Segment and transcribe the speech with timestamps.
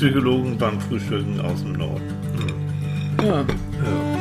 [0.00, 2.00] Psychologen beim Frühstücken aus dem Norden.
[3.22, 3.40] Ja.
[3.42, 3.46] Ja.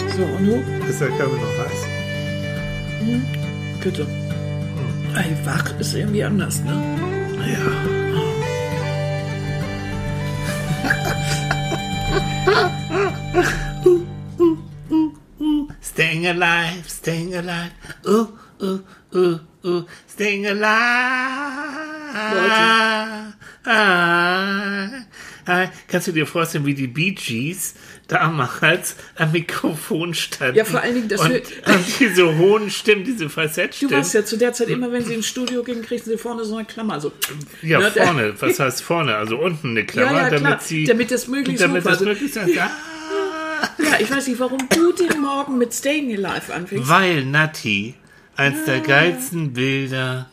[0.10, 0.56] So, und du?
[0.90, 1.88] Ist der Kaffee noch heiß?
[3.82, 4.06] Bitte.
[5.16, 6.74] Ey, wach ist irgendwie anders, ne?
[7.48, 7.60] Ja.
[15.82, 17.72] Staying alive, staying alive.
[18.06, 18.28] Uh,
[18.62, 18.80] uh,
[19.16, 19.84] uh, uh.
[20.10, 20.60] Staying alive.
[22.34, 22.52] Leute.
[22.52, 23.34] Ah,
[23.66, 25.09] ah.
[25.88, 27.74] Kannst du dir vorstellen, wie die Bee Gees
[28.08, 30.56] damals am Mikrofon standen?
[30.58, 31.42] Ja, vor allen Dingen, das und, hö-
[31.76, 33.94] und diese hohen Stimmen, diese Du Falsettstimmen.
[33.96, 36.56] warst ja zu der Zeit immer, wenn sie ins Studio gingen, kriegten sie vorne so
[36.56, 36.94] eine Klammer.
[36.96, 37.12] Also,
[37.62, 38.34] Ja, Ne, vorne.
[38.40, 39.16] Was heißt vorne?
[39.16, 40.42] Also unten eine Klammer, Ja, ja, klar.
[40.42, 40.84] damit sie.
[40.86, 42.70] Damit das möglichst Damit das möglichst ah, ja,
[44.00, 46.88] ich weiß nicht, warum du den Morgen mit Staying Alive anfängst.
[46.88, 47.96] Weil Nati
[48.36, 50.30] eins der geilsten Bilder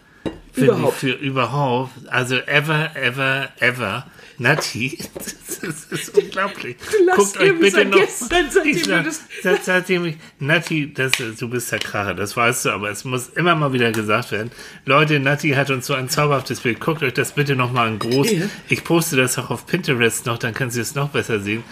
[0.53, 1.03] für Überhaupt.
[1.03, 4.07] Die, für überhaupt, also ever, ever, ever.
[4.39, 4.99] Nati,
[5.63, 6.77] das ist, unglaublich.
[7.15, 7.97] Guckt euch bitte noch.
[7.99, 12.67] gestern, seitdem ich das- seit, seitdem ich, Nati, das, du bist der Kracher, das weißt
[12.67, 14.51] du, aber es muss immer mal wieder gesagt werden.
[14.85, 16.81] Leute, Nati hat uns so ein zauberhaftes Bild.
[16.81, 18.29] Guckt euch das bitte noch mal in groß.
[18.69, 21.65] Ich poste das auch auf Pinterest noch, dann kannst du es noch besser sehen.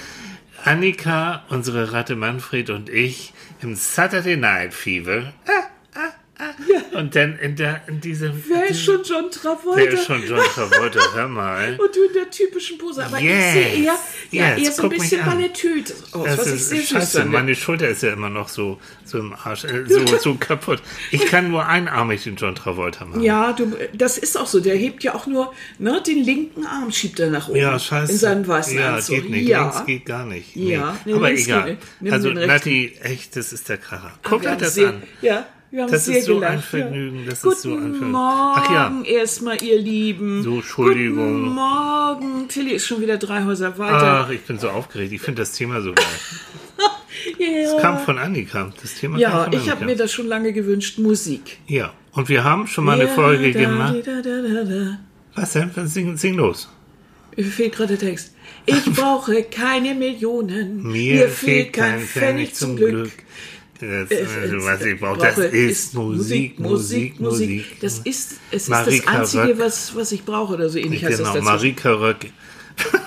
[0.64, 5.32] Annika, unsere Ratte Manfred und ich im Saturday Night Fever.
[5.46, 5.64] Ah,
[6.94, 8.32] Und dann in, der, in diesem.
[8.48, 9.77] Wer ist schon John Travolta?
[9.77, 11.00] Wer ist schon John Travolta?
[11.14, 11.70] Hör mal.
[11.80, 13.04] Und du in der typischen Pose.
[13.04, 13.32] Aber Yes.
[13.32, 13.98] ich sehe eher,
[14.32, 15.30] ja, Yes, eher so ein guck bisschen an.
[15.30, 17.24] ballettös aus, Das was ich ist sehr süß scheiße.
[17.27, 20.82] Meine Schulter ist ja immer noch so, so im Arsch, äh, so, so kaputt.
[21.12, 23.22] Ich kann nur einarmig den John Travolta machen.
[23.22, 24.58] Ja, du, das ist auch so.
[24.60, 27.58] Der hebt ja auch nur, ne, den linken Arm schiebt er nach oben.
[27.58, 28.10] Ja, scheiße.
[28.12, 29.16] In seinem weißen ja, Anzug.
[29.16, 29.48] geht nicht.
[29.48, 29.62] Ja.
[29.62, 30.56] Links geht gar nicht.
[30.56, 31.78] Ja, nee, aber egal.
[32.10, 32.30] also.
[32.30, 34.12] Nati, echt, das ist der Kracher.
[34.24, 35.02] Euch haben das sehr, an.
[35.22, 36.52] Ja, Das ist so gelacht.
[36.52, 38.10] ein Vergnügen, das ist Guten so ein Vergnügen.
[38.12, 39.02] Morgen Ach ja.
[39.04, 40.42] erstmal, ihr Lieben.
[40.42, 41.42] So, Entschuldigung.
[41.42, 42.48] Guten Morgen.
[42.48, 44.24] Tilly ist schon wieder drei Häuser weiter.
[44.26, 45.12] Ach, ich bin so aufgeregt.
[45.12, 46.06] Ich finde das Thema so geil.
[47.38, 48.72] ja, Das kam von Annika.
[48.80, 50.98] Das Thema ja ich habe mir das schon lange gewünscht.
[50.98, 51.58] Musik.
[51.66, 53.94] Ja, und wir haben schon mal eine Ja, Folge da, gemacht.
[54.06, 54.98] Da, da.
[55.34, 55.70] Was denn?
[55.86, 56.68] Sing, sing los.
[57.36, 58.33] Mir fehlt gerade der Text.
[58.66, 60.83] Ich brauche keine Millionen.
[60.83, 63.10] Mir, fehlt kein Pfennig zum Glück.
[63.80, 67.80] Das, also, es- was ich brauche, das ist Musik, Musik, Musik.
[67.80, 69.58] Das ist, es ist Marika das Einzige, Röck.
[69.58, 71.45] was, was ich brauche oder so ähnlich heißt Genau, das dazu.
[71.45, 72.27] Marika Röck.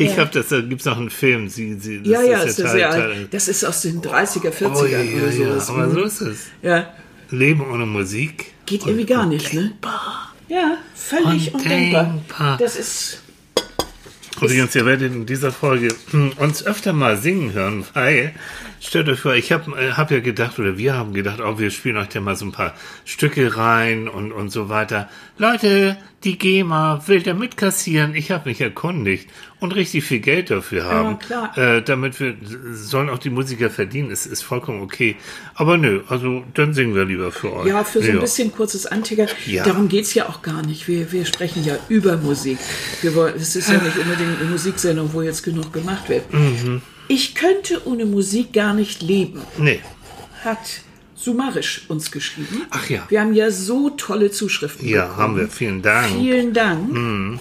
[0.00, 0.18] Ich Ja.
[0.18, 1.48] habe das, da gibt es noch einen Film.
[1.48, 3.34] Sie, sie, das Ja, ja, ist ist das, total- sehr alt.
[3.34, 5.70] das ist aus den 30er, 40er Oh, ja, ja, oder ja, sowas.
[5.70, 5.92] aber Mhm.
[5.94, 6.38] so ist es.
[6.62, 6.94] ja.
[7.30, 8.52] Leben ohne Musik.
[8.64, 9.72] Geht irgendwie gar nicht, ne?
[10.48, 12.06] Ja, völlig Undenkbar.
[12.06, 12.58] undenkbar.
[12.58, 13.22] Das ist.
[14.40, 18.34] Übrigens, ihr werdet in dieser Folge hm, uns öfter mal singen hören, weil,
[18.80, 21.70] stellt euch vor, ich habe äh, hab ja gedacht, oder wir haben gedacht, oh, wir
[21.70, 22.74] spielen euch da mal so ein paar
[23.04, 25.08] Stücke rein und, und so weiter.
[25.38, 28.14] Leute, die GEMA will da mitkassieren.
[28.14, 29.28] Ich habe mich erkundigt
[29.60, 31.18] und richtig viel Geld dafür haben.
[31.18, 31.56] klar.
[31.56, 32.34] Äh, damit wir,
[32.72, 35.16] sollen auch die Musiker verdienen, ist, ist vollkommen okay.
[35.54, 37.68] Aber nö, also dann singen wir lieber für euch.
[37.68, 39.26] Ja, für so ein bisschen kurzes Antiger.
[39.46, 39.64] Ja.
[39.64, 40.88] Darum geht's ja auch gar nicht.
[40.88, 42.58] Wir, wir sprechen ja über Musik.
[43.02, 46.32] Wir wollen, es ist ja nicht unbedingt eine Musiksendung, wo jetzt genug gemacht wird.
[46.32, 46.82] Mhm.
[47.08, 49.80] Ich könnte ohne Musik gar nicht leben, Nee.
[50.44, 50.58] hat
[51.14, 52.62] Sumarisch uns geschrieben.
[52.70, 53.04] Ach ja.
[53.08, 55.18] Wir haben ja so tolle Zuschriften Ja, bekommen.
[55.22, 55.48] haben wir.
[55.48, 56.12] Vielen Dank.
[56.14, 56.92] Vielen Dank.
[56.92, 57.40] Mhm.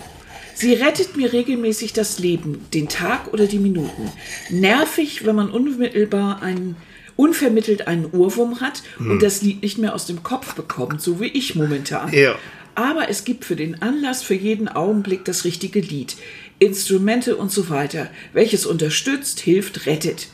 [0.56, 4.12] Sie rettet mir regelmäßig das Leben, den Tag oder die Minuten.
[4.50, 6.76] Nervig, wenn man unmittelbar einen,
[7.16, 9.12] unvermittelt einen Ohrwurm hat Mhm.
[9.12, 12.12] und das Lied nicht mehr aus dem Kopf bekommt, so wie ich momentan.
[12.12, 12.34] Ja.
[12.78, 16.16] Aber es gibt für den Anlass, für jeden Augenblick das richtige Lied,
[16.60, 20.28] Instrumente und so weiter, welches unterstützt, hilft, rettet.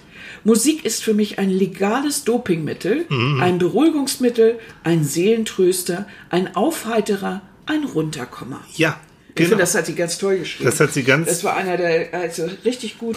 [0.44, 3.42] Musik ist für mich ein legales Dopingmittel, Mhm.
[3.42, 8.60] ein Beruhigungsmittel, ein Seelentröster, ein Aufheiterer, ein Runterkommer.
[8.76, 9.00] Ja,
[9.30, 9.50] Ich genau.
[9.52, 10.70] finde, das hat sie ganz toll geschrieben.
[10.70, 13.16] Das hat sie ganz- Das war einer der, also richtig gut.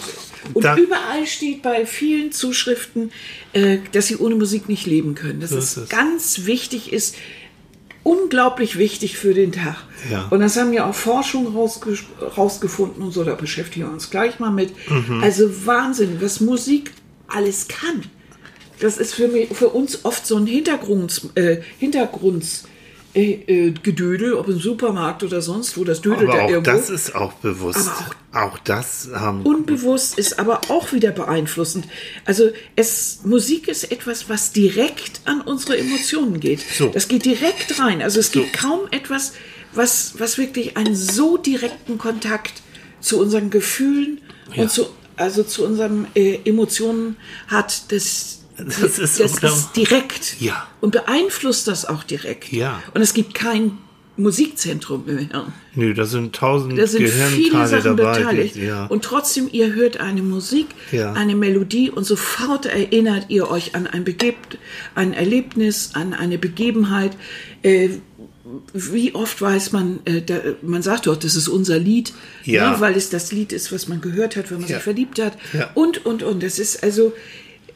[0.53, 3.11] Und überall steht bei vielen Zuschriften,
[3.51, 5.41] äh, dass sie ohne Musik nicht leben können.
[5.41, 7.15] Dass So es ist ganz wichtig ist,
[8.07, 9.75] unglaublich wichtig für den Tag.
[10.09, 10.27] Ja.
[10.29, 11.99] Und das haben ja auch Forschungen rausges
[12.37, 14.71] rausgefunden und so, da beschäftigen wir uns gleich mal mit.
[14.89, 15.21] Mhm.
[15.21, 16.93] Also Wahnsinn, was Musik
[17.27, 18.03] alles kann.
[18.79, 22.63] Das ist für, mich, für uns oft so ein Hintergrunds, äh, Hintergrunds
[23.17, 26.71] äh, äh, Gedödel, ob im Supermarkt oder sonst wo, das dödelt Aber da auch irgendwo.
[26.71, 27.89] das ist auch bewusst.
[28.31, 29.41] Aber auch, das haben.
[29.43, 31.87] Unbewusst ist aber auch wieder beeinflussend.
[32.25, 36.59] Also es, Musik ist etwas, was direkt an unsere Emotionen geht.
[36.77, 36.89] So.
[36.89, 38.01] Das geht direkt rein.
[38.01, 38.41] Also es So.
[38.41, 39.33] gibt kaum etwas,
[39.73, 42.53] was, was wirklich einen so direkten Kontakt
[42.99, 44.21] zu unseren Gefühlen
[44.53, 44.63] Ja.
[44.63, 44.85] und zu,
[45.15, 47.15] also zu unseren äh, Emotionen
[47.47, 50.67] hat, das, Das ist das ist direkt Ja.
[50.81, 52.51] und beeinflusst das auch direkt.
[52.51, 52.81] Ja.
[52.93, 53.77] Und es gibt kein
[54.19, 55.53] Musikzentrum im Hirn.
[55.75, 58.17] Nö, da sind tausend Da sind viele Sachen dabei.
[58.17, 58.55] beteiligt.
[58.55, 58.87] Ja.
[58.87, 61.13] Und trotzdem, ihr hört eine Musik, Ja.
[61.13, 64.35] eine Melodie und sofort erinnert ihr euch an ein, Begeb
[64.95, 67.11] ein Erlebnis, an eine Begebenheit.
[67.61, 67.89] Äh,
[68.73, 72.13] wie oft weiß man, äh, da, man sagt doch, das ist unser Lied,
[72.43, 72.71] Ja.
[72.71, 75.37] ne, weil es das Lied ist, was man gehört hat, wenn man sich verliebt hat.
[75.53, 75.69] Ja.
[75.75, 76.41] Und, und, und.
[76.41, 77.13] Das ist also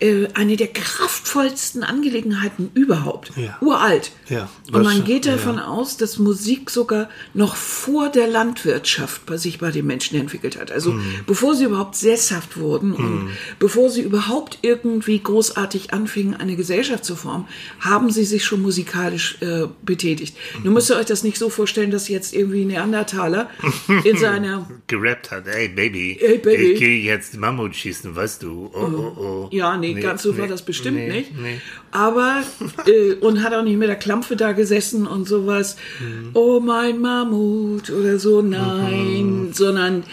[0.01, 3.31] äh, eine der kraftvollsten Angelegenheiten überhaupt.
[3.38, 3.57] Ja.
[3.62, 4.12] Uralt.
[4.30, 5.33] Ja, Und man geht ja.
[5.33, 10.59] davon aus, dass Musik sogar noch vor der Landwirtschaft bei sich bei den Menschen entwickelt
[10.59, 10.71] hat.
[10.71, 11.01] Also Hm.
[11.27, 17.15] bevor sie überhaupt sesshaft wurden und bevor sie überhaupt irgendwie großartig anfingen, eine Gesellschaft zu
[17.15, 17.47] formen,
[17.80, 20.36] haben sie sich schon musikalisch äh, betätigt.
[20.57, 20.63] Mhm.
[20.65, 23.50] Nun müsst ihr euch das nicht so vorstellen, dass jetzt irgendwie ein Neandertaler
[24.04, 26.63] in seiner gerappt hat, ey Baby, Ey, Baby.
[26.74, 28.69] ich gehe jetzt Mammut schießen, weißt du?
[28.74, 28.80] Oh,
[29.18, 29.50] oh, oh.
[29.51, 31.38] Ja, nee, ganz so war nee, das bestimmt nee, nicht.
[31.38, 31.59] Nee.
[31.91, 32.43] Aber,
[32.85, 35.75] äh, und hat auch nicht mit der Klampfe da gesessen und sowas.
[35.99, 36.29] Mhm.
[36.33, 39.49] Oh, mein Mammut oder so, nein.
[39.53, 40.03] Sondern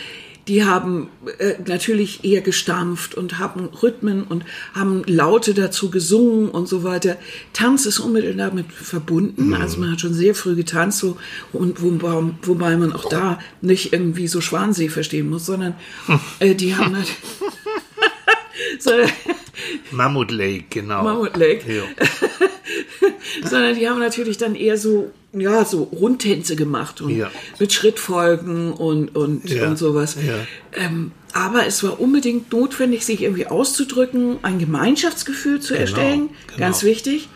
[0.49, 1.09] die haben
[1.39, 4.45] äh, natürlich eher gestampft und haben Rhythmen und
[4.75, 7.19] haben Laute dazu gesungen und so weiter.
[7.53, 9.53] Tanz ist unmittelbar damit verbunden.
[9.53, 11.19] Also man hat schon sehr früh getanzt, so,
[11.53, 15.75] und wobei, wobei man auch da nicht irgendwie so Schwansee verstehen muss, sondern
[16.41, 17.09] äh, die haben halt.
[18.79, 19.11] sondern,
[19.91, 21.03] Mammut Lake, genau.
[21.03, 21.63] Mammut Lake.
[21.73, 21.83] Ja.
[23.49, 27.31] sondern die haben natürlich dann eher so, ja, so Rundtänze gemacht und Ja.
[27.59, 29.69] mit Schrittfolgen und, und, Ja.
[29.69, 30.17] und sowas.
[30.75, 36.59] Ähm, aber es war unbedingt notwendig, sich irgendwie auszudrücken, ein Gemeinschaftsgefühl zu erstellen, genau.
[36.59, 37.29] ganz wichtig.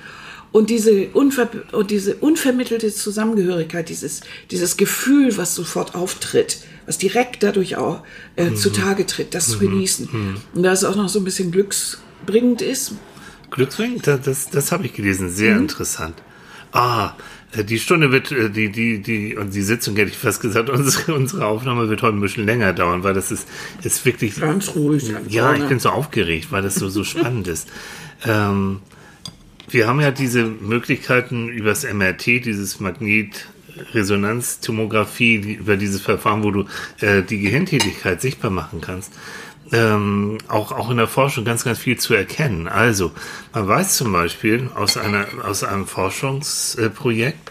[0.52, 4.20] Und diese, unver und diese unvermittelte Zusammengehörigkeit, dieses,
[4.50, 8.02] dieses Gefühl, was sofort auftritt, was direkt dadurch auch
[8.36, 8.56] äh, Mhm.
[8.56, 10.08] zutage tritt, das zu genießen.
[10.54, 12.92] Und da es auch noch so ein bisschen glücksbringend ist,
[13.50, 15.62] Glücksring, das, das, das habe ich gelesen, sehr Mhm.
[15.62, 16.14] interessant.
[16.72, 17.12] Ah,
[17.54, 20.70] äh, die Stunde wird, äh, die, die, die, und die Sitzung hätte ich fast gesagt,
[20.70, 23.46] unsere, unsere Aufnahme wird heute ein bisschen länger dauern, weil das ist,
[23.82, 25.12] ist wirklich, ganz ruhig.
[25.28, 27.68] ja, ich bin so aufgeregt, weil das so, so spannend ist.
[28.26, 28.80] Ähm,
[29.72, 36.64] wir haben ja diese Möglichkeiten übers MRT, dieses Magnetresonanztomographie, die, über dieses Verfahren, wo du
[37.00, 39.12] äh, die Gehirntätigkeit sichtbar machen kannst,
[39.72, 42.68] ähm, auch, auch in der Forschung ganz, ganz viel zu erkennen.
[42.68, 43.12] Also,
[43.54, 47.50] man weiß zum Beispiel aus, einer, aus einem Forschungsprojekt,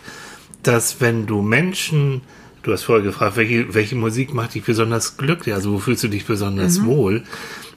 [0.64, 2.22] dass wenn du Menschen,
[2.64, 6.08] du hast vorher gefragt, welche, welche Musik macht dich besonders glücklich, also wo fühlst du
[6.08, 7.24] dich besonders wohl,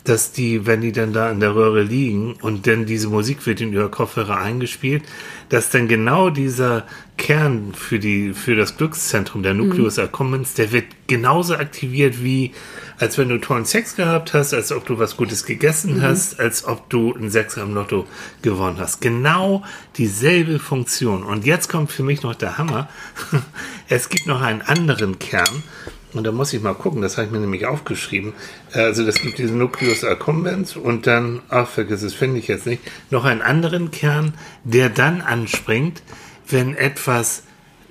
[0.05, 3.63] dass die, wenn die dann da in der Röhre liegen und dann diese Musik wird
[3.63, 5.03] in ihre Kopfhörer eingespielt,
[5.49, 6.85] dass dann genau dieser
[7.17, 12.53] Kern für die, für das Glückszentrum, der Nucleus accumbens, der wird genauso aktiviert wie,
[12.99, 16.67] als wenn du tollen Sex gehabt hast, als ob du was Gutes gegessen hast, als
[16.67, 18.07] ob du ein Sechser im Lotto
[18.43, 19.01] gewonnen hast.
[19.01, 19.63] Genau
[19.97, 21.23] dieselbe Funktion.
[21.23, 22.89] Und jetzt kommt für mich noch der Hammer.
[23.89, 25.63] Es gibt noch einen anderen Kern,
[26.15, 28.33] und da muss ich mal gucken, das habe ich mir nämlich aufgeschrieben.
[28.73, 32.83] Also das gibt diesen Nucleus accumbens und dann, ach vergiss es, finde ich jetzt nicht,
[33.11, 34.35] noch einen anderen Kern,
[34.65, 36.03] der dann anspringt,
[36.49, 37.43] wenn etwas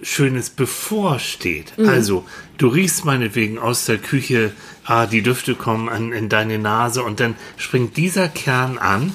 [0.02, 1.74] Schönes bevorsteht.
[1.88, 2.26] Also
[2.58, 4.52] du riechst meinetwegen aus der Küche,
[4.86, 9.14] ah, die Düfte kommen an, in deine Nase und dann springt dieser Kern an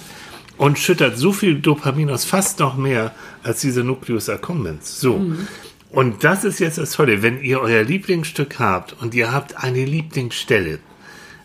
[0.57, 5.01] und schüttert so viel Dopamin aus, fast noch mehr als dieser Nucleus accumbens.
[5.01, 5.19] So.
[5.91, 9.85] Und das ist jetzt das Tolle, wenn ihr euer Lieblingsstück habt und ihr habt eine
[9.85, 10.81] Lieblingsstelle.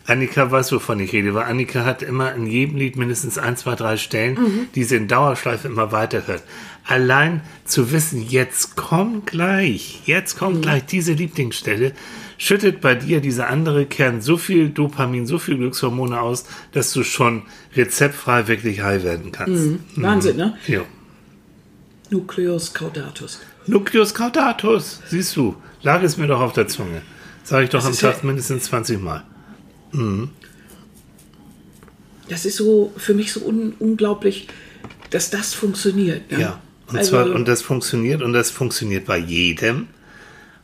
[0.06, 3.74] Annika weiß, wovon ich rede, weil Annika hat immer in jedem Lied mindestens ein, zwei,
[3.74, 6.42] drei Stellen, die sie in Dauerschleife immer weiterhört.
[6.86, 11.92] Allein zu wissen, jetzt kommt gleich, jetzt kommt gleich diese Lieblingsstelle,
[12.36, 17.02] schüttet bei dir dieser andere Kern so viel Dopamin, so viel Glückshormone aus, dass du
[17.02, 19.78] schon rezeptfrei wirklich high werden kannst.
[19.96, 20.58] Wahnsinn, ne?
[20.66, 20.82] Ja.
[22.10, 23.40] Nucleus caudatus.
[23.66, 27.02] Nucleus caudatus, siehst du, lag es mir doch auf der Zunge.
[27.42, 29.22] Sage ich doch am ist ja- Tag mindestens 20 Mal.
[32.28, 34.48] Das ist so für mich so un unglaublich,
[35.10, 36.30] dass das funktioniert.
[36.32, 36.40] Ne?
[36.40, 36.60] Ja.
[36.88, 39.88] Und Also- zwar, und das funktioniert, und das funktioniert bei jedem.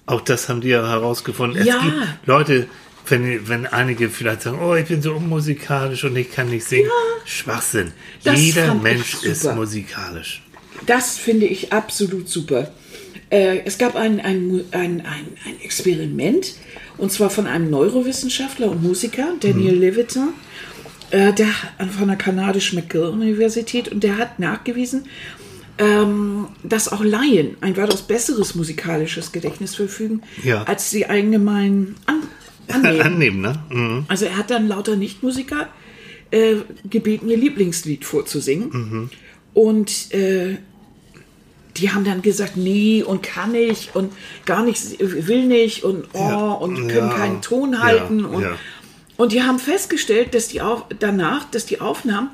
[0.07, 1.61] Auch das haben die ja herausgefunden.
[1.61, 1.81] Es Ja.
[1.81, 2.67] gibt Leute,
[3.07, 6.91] wenn, wenn einige vielleicht sagen, oh, ich bin so unmusikalisch und ich kann nicht singen.
[7.25, 7.93] Schwachsinn.
[8.25, 10.43] Das Jeder Mensch ist musikalisch.
[10.87, 12.73] Das finde ich absolut super.
[13.31, 16.55] Äh, es gab ein, ein, ein, ein, ein Experiment,
[16.99, 20.31] und zwar von einem Neurowissenschaftler und Musiker, Daniel Levitin,
[21.11, 21.49] äh, der
[21.97, 25.05] von der kanadischen McGill-Universität, und der hat nachgewiesen,
[25.79, 30.65] ähm, dass auch Laien ein weitaus besseres musikalisches Gedächtnis verfügen, Ja.
[30.65, 32.23] als sie allgemein an,
[32.69, 33.01] annehmen.
[33.07, 33.63] Annehmen, ne?
[33.71, 34.05] Mhm.
[34.09, 35.69] Also er hat dann lauter Nichtmusiker
[36.33, 36.57] äh,
[36.89, 39.11] gebeten, ihr Lieblingslied vorzusingen.
[39.55, 40.59] Und äh,
[41.81, 44.13] die haben dann gesagt, nee und kann nicht und
[44.45, 46.37] gar nicht, will nicht und oh Ja.
[46.53, 47.15] und können Ja.
[47.17, 48.25] keinen Ton halten.
[48.25, 48.57] Und, Ja.
[49.17, 52.31] und die haben festgestellt, dass die auch danach, dass die Aufnahmen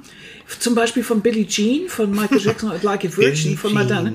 [0.61, 4.13] zum Beispiel von Billie Jean, von Michael Jackson und Like a Virgin, von Madonna,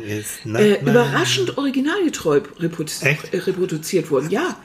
[0.57, 3.33] äh, überraschend originalgetreu reprodu Echt?
[3.33, 4.29] äh, reproduziert wurden.
[4.29, 4.55] Ja.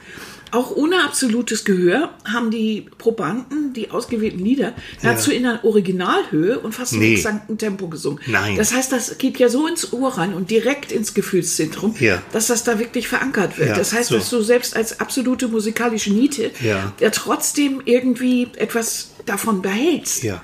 [0.51, 4.73] Auch ohne absolutes Gehör haben die Probanden die ausgewählten Lieder
[5.03, 7.15] dazu in einer Originalhöhe und fast im Nee.
[7.15, 8.19] exakten Tempo gesungen.
[8.27, 8.55] Nein.
[8.57, 12.21] Das heißt, das geht ja so ins Ohr rein und direkt ins Gefühlszentrum, Ja.
[12.31, 13.69] dass das da wirklich verankert wird.
[13.69, 14.15] Ja, das heißt, so.
[14.15, 16.93] dass du selbst als absolute musikalische Niete Ja.
[16.99, 20.23] ja trotzdem irgendwie etwas davon behältst.
[20.23, 20.41] Ja.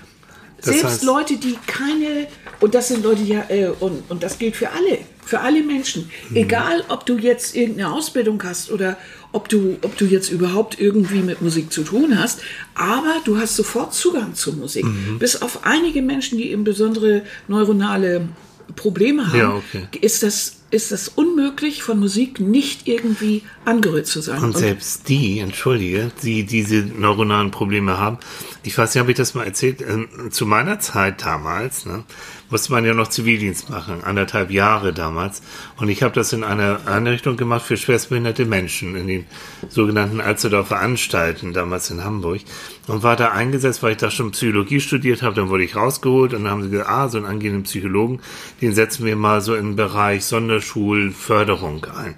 [0.58, 2.28] Das Selbst heißt- Leute, die keine,
[2.64, 6.10] und das sind Leute, ja, äh, und, und das gilt für alle, für alle Menschen.
[6.30, 6.38] Mhm.
[6.38, 8.96] Egal, ob du jetzt irgendeine Ausbildung hast oder
[9.34, 12.40] ob du, ob du jetzt überhaupt irgendwie mit Musik zu tun hast,
[12.74, 14.86] aber du hast sofort Zugang zur Musik.
[14.86, 15.20] Mhm.
[15.20, 18.30] Bis auf einige Menschen, die eben besondere neuronale
[18.76, 19.88] Probleme haben, Ja, okay.
[20.00, 24.42] ist, das, ist das unmöglich, von Musik nicht irgendwie angerührt zu sein.
[24.42, 28.18] Und selbst die, entschuldige, die diese neuronalen Probleme haben,
[28.64, 32.04] ich weiß nicht, habe ich das mal erzählt, ähm, zu meiner Zeit damals, ne,
[32.50, 35.42] musste man ja noch Zivildienst machen, anderthalb Jahre damals.
[35.78, 39.26] Und ich habe das in einer Einrichtung gemacht für schwerstbehinderte Menschen in den
[39.70, 42.42] sogenannten Alsterdorfer Anstalten, damals in Hamburg.
[42.88, 45.36] Und war da eingesetzt, weil ich da schon Psychologie studiert habe.
[45.36, 48.20] Dann wurde ich rausgeholt und dann haben sie gesagt, ah, so einen angehenden Psychologen,
[48.62, 52.16] den setzen wir mal so im Bereich Sonderschulförderung ein.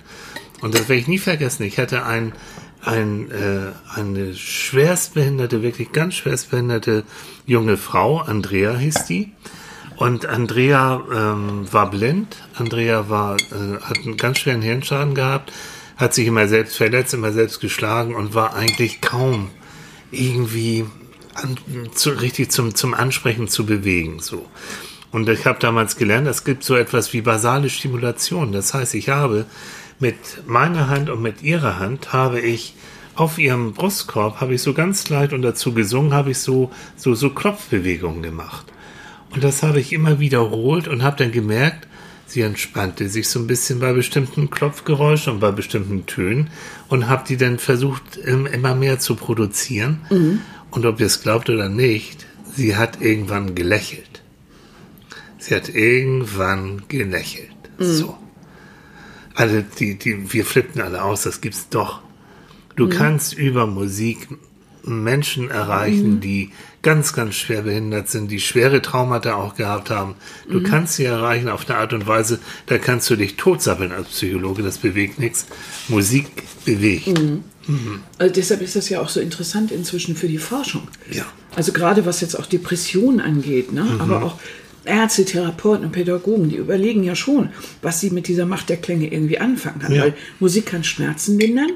[0.61, 1.63] Und das werde ich nie vergessen.
[1.63, 2.33] Ich hatte ein,
[2.81, 7.03] ein, äh, eine schwerstbehinderte, wirklich ganz schwerstbehinderte
[7.45, 9.31] junge Frau, Andrea hieß die.
[9.97, 12.35] Und Andrea ähm, war blind.
[12.55, 15.53] Andrea war, äh, hat einen ganz schweren Hirnschaden gehabt,
[15.95, 19.49] hat sich immer selbst verletzt, immer selbst geschlagen und war eigentlich kaum
[20.11, 20.85] irgendwie
[21.33, 21.57] an,
[21.93, 24.19] zu, richtig zum, zum Ansprechen zu bewegen.
[24.19, 24.45] So.
[25.11, 28.51] Und ich habe damals gelernt, es gibt so etwas wie basale Stimulation.
[28.51, 29.45] Das heißt, ich habe
[29.99, 32.73] mit meiner Hand und mit ihrer Hand habe ich
[33.15, 37.15] auf ihrem Brustkorb habe ich so ganz leicht und dazu gesungen habe ich so so
[37.15, 38.65] so Klopfbewegungen gemacht.
[39.35, 41.87] Und das habe ich immer wiederholt und habe dann gemerkt,
[42.25, 46.49] sie entspannte sich so ein bisschen bei bestimmten Klopfgeräuschen und bei bestimmten Tönen
[46.87, 49.99] und habe die dann versucht, ähm, immer mehr zu produzieren.
[50.71, 54.23] Und ob ihr es glaubt oder nicht, sie hat irgendwann gelächelt.
[55.37, 57.49] Sie hat irgendwann gelächelt.
[57.77, 58.17] So.
[59.35, 61.99] Alle, die, die, wir flippten alle aus, das gibt's doch.
[62.77, 64.29] Du kannst über Musik
[64.85, 66.51] Menschen erreichen, die
[66.81, 70.15] ganz, ganz schwer behindert sind, die schwere Traumata auch gehabt haben.
[70.49, 74.09] Du kannst sie erreichen auf eine Art und Weise, da kannst du dich totsappeln als
[74.09, 75.47] Psychologe, das bewegt nichts.
[75.87, 76.27] Musik
[76.65, 77.19] bewegt.
[78.19, 80.87] Also deshalb ist das ja auch so interessant inzwischen für die Forschung.
[81.09, 81.25] Ja.
[81.55, 83.87] Also gerade was jetzt auch Depressionen angeht, ne?
[83.99, 84.39] aber auch
[84.83, 87.49] Ärzte, Therapeuten und Pädagogen, die überlegen ja schon,
[87.81, 89.91] was sie mit dieser Macht der Klänge irgendwie anfangen kann.
[89.91, 90.03] Ja.
[90.03, 91.71] Weil Musik kann Schmerzen lindern,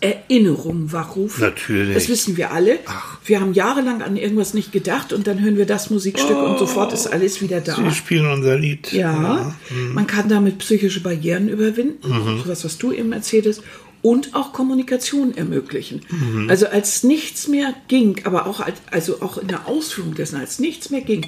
[0.00, 1.40] Erinnerungen wachrufen.
[1.40, 1.94] Natürlich.
[1.94, 2.78] Das wissen wir alle.
[3.24, 6.92] Wir haben jahrelang an irgendwas nicht gedacht und dann hören wir das Musikstück und sofort
[6.92, 7.82] ist alles wieder da.
[7.82, 8.92] Wir spielen unser Lied.
[8.92, 9.54] Ja,
[9.94, 12.42] man kann damit psychische Barrieren überwinden, Mhm.
[12.44, 13.62] so was, du eben erzähltest,
[14.02, 16.02] und auch Kommunikation ermöglichen.
[16.08, 16.48] Mhm.
[16.48, 20.58] Also als nichts mehr ging, aber auch als, also auch in der Ausführung dessen, als
[20.60, 21.26] nichts mehr ging.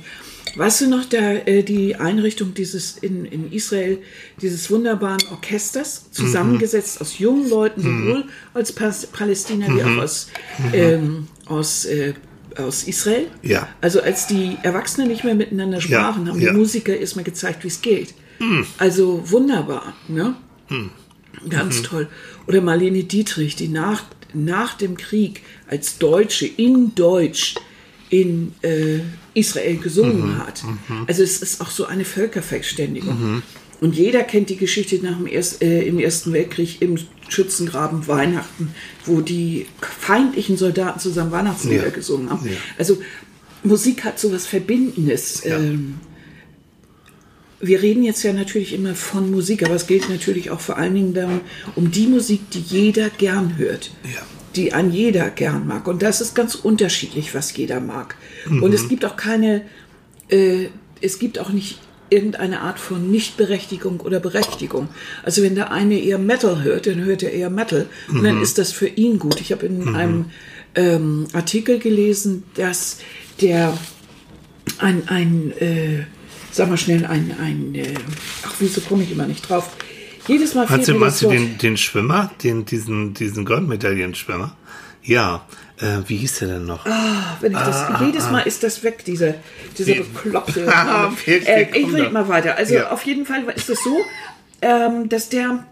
[0.56, 3.98] Weißt du noch, der, äh, die Einrichtung dieses in, in Israel,
[4.40, 8.24] dieses wunderbaren Orchesters, zusammengesetzt aus jungen Leuten, sowohl
[8.54, 10.28] aus Pas Palästina wie auch aus,
[10.72, 12.14] ähm, aus, äh,
[12.56, 13.26] aus Israel?
[13.42, 13.68] Ja.
[13.80, 16.50] Also als die Erwachsenen nicht mehr miteinander sprachen, haben ja.
[16.50, 18.14] die Musiker erstmal gezeigt, wie es geht.
[18.78, 20.34] Also wunderbar, ne?
[21.48, 22.08] Ganz toll.
[22.46, 27.54] Oder Marlene Dietrich, die nach, nach dem Krieg als Deutsche in Deutsch
[28.10, 29.00] in äh,
[29.34, 30.64] Israel gesungen hat.
[31.06, 33.42] Also es ist auch so eine Völkerverständigung.
[33.80, 36.96] Und jeder kennt die Geschichte nach dem Erst, äh, im Ersten Weltkrieg im
[37.28, 38.74] Schützengraben Weihnachten,
[39.04, 41.90] wo die feindlichen Soldaten zusammen Weihnachtslieder Ja.
[41.90, 42.44] gesungen haben.
[42.46, 42.52] Ja.
[42.76, 42.98] Also
[43.62, 45.42] Musik hat so was Verbindendes.
[45.44, 45.94] Ähm,
[47.60, 50.94] wir reden jetzt ja natürlich immer von Musik, aber es geht natürlich auch vor allen
[50.94, 51.40] Dingen darum,
[51.76, 53.90] um die Musik, die jeder gern hört.
[54.04, 54.22] Ja.
[54.58, 55.86] Die an jeder gern mag.
[55.86, 58.16] Und das ist ganz unterschiedlich, was jeder mag.
[58.60, 59.62] Und es gibt auch keine,
[60.28, 60.66] äh,
[61.00, 61.78] es gibt auch nicht
[62.10, 64.88] irgendeine Art von Nichtberechtigung oder Berechtigung.
[65.22, 67.86] Also wenn der eine eher Metal hört, dann hört er eher Metal.
[68.08, 69.40] Und dann ist das für ihn gut.
[69.40, 70.26] Ich habe in einem
[70.74, 72.98] ähm, Artikel gelesen, dass
[73.40, 73.78] der
[74.78, 76.04] ein, ein äh,
[76.50, 77.94] sag mal schnell, ein, ein äh,
[78.44, 79.76] ach, wieso komme ich immer nicht drauf?
[80.28, 81.34] Jedes Mal fehlt mir das du Wort.
[81.34, 84.54] den, den Schwimmer, den, diesen, diesen Goldmedaillenschwimmer?
[85.02, 85.42] Ja.
[85.80, 86.84] Äh, wie hieß der denn noch?
[87.40, 89.34] Wenn ich das, Ah, jedes Mal ist das weg, dieser,
[89.78, 90.66] dieser Wie- bekloppte.
[90.72, 92.56] Ah, äh, ich rede mal weiter.
[92.56, 92.90] Also Ja.
[92.90, 93.96] auf jeden Fall ist es so,
[94.60, 95.64] ähm, dass der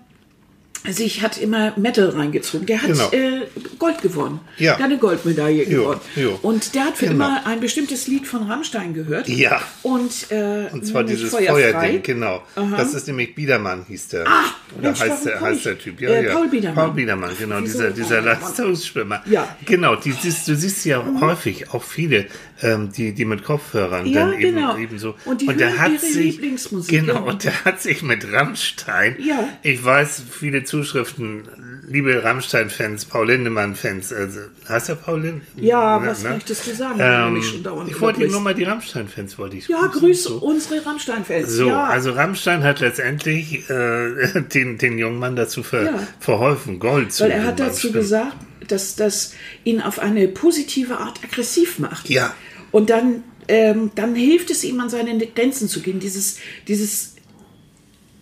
[0.91, 2.67] sich hat immer Metal reingezogen.
[2.67, 3.11] Der hat Genau.
[3.13, 3.43] äh,
[3.79, 4.41] Gold gewonnen.
[4.59, 4.75] Ja.
[4.77, 6.01] Der hat eine Goldmedaille Jo, gewonnen.
[6.17, 6.39] jo.
[6.43, 7.27] Und der hat für Genau.
[7.27, 9.29] immer ein bestimmtes Lied von Rammstein gehört.
[9.29, 9.61] Ja.
[9.83, 11.73] Und, äh, Und zwar dieses Feuerfrei.
[11.73, 12.43] Feuerding, genau.
[12.77, 14.27] Das ist nämlich Biedermann, hieß der.
[14.27, 14.45] Ah,
[14.79, 16.01] Oder Mensch, heißt der, heißt der Typ.
[16.01, 16.33] Ja, Äh, ja.
[16.35, 16.75] Paul Biedermann.
[16.87, 17.79] Paul Biedermann, genau, Wieso?
[17.79, 18.25] dieser, dieser Oh.
[18.25, 19.23] Leistungsschwimmer.
[19.27, 19.43] Ja.
[19.61, 19.67] Mhm.
[19.67, 22.27] Genau, die siehst, du siehst ja häufig auch viele,
[22.63, 24.77] ähm, die, die mit Kopfhörern Ja, dann eben, genau.
[24.77, 25.15] eben so.
[25.25, 29.17] Und die der hören hat ihre sich, Lieblingsmusik, Genau, und der hat sich mit Rammstein,
[29.21, 29.49] Ja.
[29.63, 31.43] ich weiß, viele Zuschriften,
[31.89, 35.47] liebe Rammstein-Fans, Paul Lindemann-Fans, also, heißt der Paul Lindemann?
[35.57, 39.69] Ja, was möchtest du sagen, Ähm, dauernd ich wollte nur mal die Rammstein-Fans, wollte ich
[39.69, 40.01] Ja, grüßen.
[40.01, 40.35] grüß So.
[40.39, 41.49] unsere Rammstein-Fans.
[41.51, 41.85] So, ja.
[41.85, 46.09] also Rammstein hat letztendlich äh, den, den jungen Mann dazu ver, Ja.
[46.21, 48.37] verholfen, Gold zu Weil er hat dazu gesagt,
[48.69, 49.33] dass das
[49.65, 52.11] ihn auf eine positive Art aggressiv macht.
[52.11, 52.35] Ja.
[52.71, 56.01] Und dann, ähm, dann hilft es ihm, an seine Grenzen zu gehen.
[56.01, 57.16] Dieses, dieses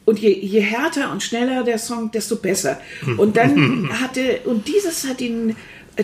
[0.04, 2.80] und je, je härter und schneller der Song, desto besser.
[3.16, 5.56] Und dann hatte, und dieses hat ihn,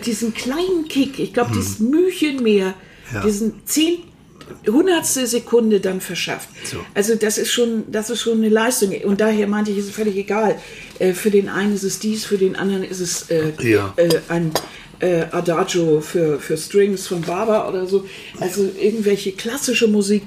[0.05, 2.73] diesen kleinen Kick, ich glaube, dieses Mühchen mehr.
[3.13, 3.21] Ja.
[3.23, 3.97] diesen zehn
[4.67, 6.49] Hundertstel Sekunde dann verschafft.
[6.63, 6.77] So.
[6.93, 8.91] Also das ist schon, das ist schon eine Leistung.
[9.03, 10.57] Und daher meinte ich, ist es völlig egal.
[10.99, 13.93] Äh, für den einen ist es dies, für den anderen ist es äh, Ja.
[13.97, 14.51] äh, ein
[14.99, 18.05] äh, Adagio für, für Strings von Barber oder so.
[18.39, 20.23] Also irgendwelche klassische Musik.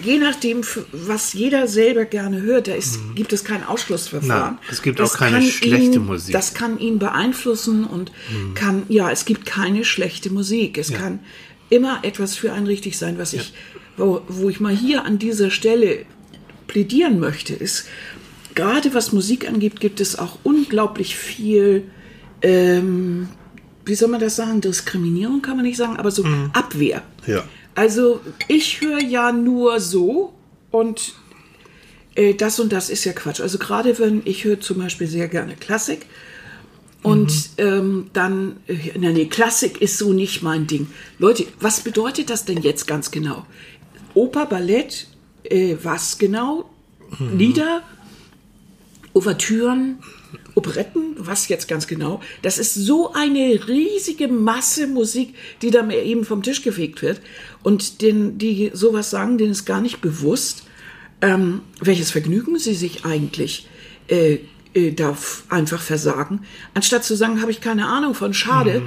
[0.00, 4.54] Je nachdem, was jeder selber gerne hört, da ist, gibt es kein Ausschlussverfahren.
[4.54, 4.58] Mhm.
[4.58, 6.32] Nein, es gibt Das auch keine schlechte ihn, Musik.
[6.32, 8.10] Das kann ihn beeinflussen und
[8.54, 10.78] kann, ja, es gibt keine schlechte Musik.
[10.78, 11.20] Es kann
[11.70, 13.18] immer etwas für einen richtig sein.
[13.18, 13.54] Was ich,
[13.96, 16.04] wo, wo ich mal hier an dieser Stelle
[16.66, 17.86] plädieren möchte, ist,
[18.54, 21.84] gerade was Musik angeht, gibt es auch unglaublich viel,
[22.42, 23.28] ähm,
[23.84, 27.02] wie soll man das sagen, Diskriminierung kann man nicht sagen, aber so Abwehr.
[27.26, 27.44] Ja.
[27.74, 30.32] Also ich höre ja nur so
[30.70, 31.14] und
[32.14, 33.40] äh, das und das ist ja Quatsch.
[33.40, 36.06] Also gerade wenn ich höre zum Beispiel sehr gerne Klassik
[37.02, 40.86] und ähm, dann, äh, na nee, Klassik ist so nicht mein Ding.
[41.18, 43.44] Leute, was bedeutet das denn jetzt ganz genau?
[44.14, 45.06] Oper, Ballett,
[45.42, 46.70] äh, was genau?
[47.18, 47.82] Lieder,
[49.12, 49.98] Ouvertüren,
[50.54, 52.20] Operetten, was jetzt ganz genau?
[52.42, 57.20] Das ist so eine riesige Masse Musik, die da mir eben vom Tisch gefegt wird.
[57.62, 60.64] Und den, die sowas sagen, denen ist gar nicht bewusst,
[61.20, 63.68] ähm, welches Vergnügen sie sich eigentlich
[64.08, 64.38] äh,
[64.74, 66.40] äh, darf einfach versagen.
[66.74, 68.82] Anstatt zu sagen, habe ich keine Ahnung von, schade,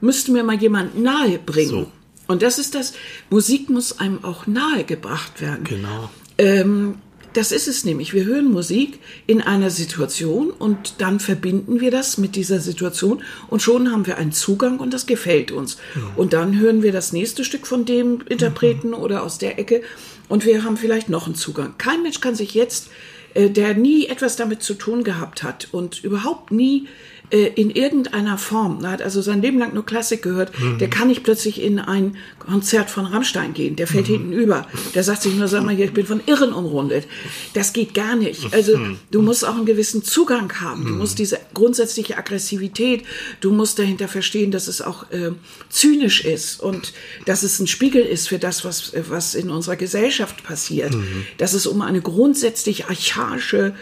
[0.00, 1.68] müsste mir mal jemand nahe bringen.
[1.68, 1.92] So.
[2.28, 2.94] Und das ist das,
[3.30, 5.64] Musik muss einem auch nahe gebracht werden.
[5.64, 6.10] Genau.
[6.38, 6.94] Ähm,
[7.34, 8.14] das ist es nämlich.
[8.14, 13.62] Wir hören Musik in einer Situation und dann verbinden wir das mit dieser Situation und
[13.62, 15.78] schon haben wir einen Zugang und das gefällt uns.
[16.16, 19.82] Und dann hören wir das nächste Stück von dem Interpreten oder aus der Ecke
[20.28, 21.74] und wir haben vielleicht noch einen Zugang.
[21.78, 22.88] Kein Mensch kann sich jetzt,
[23.34, 26.88] äh, der nie etwas damit zu tun gehabt hat und überhaupt nie
[27.32, 31.22] äh, in irgendeiner Form, hat also sein Leben lang nur Klassik gehört, der kann nicht
[31.22, 33.76] plötzlich in ein Konzert von Rammstein gehen.
[33.76, 34.66] Der fällt hinten über.
[34.94, 37.06] Der sagt sich nur, sag mal hier, ich bin von Irren umrundet.
[37.54, 38.52] Das geht gar nicht.
[38.52, 38.78] Also
[39.10, 40.84] du musst auch einen gewissen Zugang haben.
[40.84, 43.04] Du musst diese grundsätzliche Aggressivität,
[43.40, 45.30] du musst dahinter verstehen, dass es auch äh,
[45.68, 46.92] zynisch ist und
[47.24, 50.94] dass es ein Spiegel ist für das, was, äh, was in unserer Gesellschaft passiert.
[51.38, 53.74] Dass es um eine grundsätzlich archaische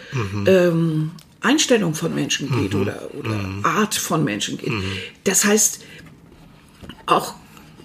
[0.45, 1.11] ähm,
[1.41, 4.73] Einstellung von Menschen geht oder, oder Art von Menschen geht.
[5.23, 5.83] Das heißt,
[7.07, 7.35] auch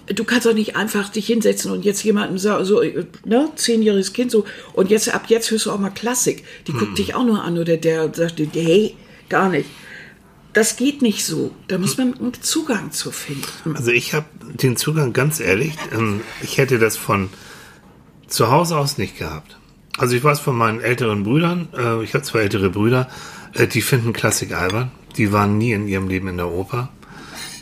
[0.07, 2.81] du kannst doch nicht einfach dich hinsetzen und jetzt jemandem sagen, so,
[3.25, 6.43] ne, zehnjähriges Kind so, und jetzt, ab jetzt hörst du auch mal Klassik.
[6.67, 8.95] Die guckt dich auch nur an oder der sagt dir, hey,
[9.29, 9.69] gar nicht.
[10.53, 11.51] Das geht nicht so.
[11.67, 13.75] Da muss man einen Zugang zu finden.
[13.75, 17.29] Also ich habe den Zugang, ganz ehrlich, ähm, ich hätte das von
[18.27, 19.59] zu Hause aus nicht gehabt.
[19.97, 23.09] Also ich weiß von meinen älteren Brüdern, äh, ich habe zwei ältere Brüder,
[23.57, 24.91] äh, die finden Klassik albern.
[25.17, 26.89] Die waren nie in ihrem Leben in der Oper.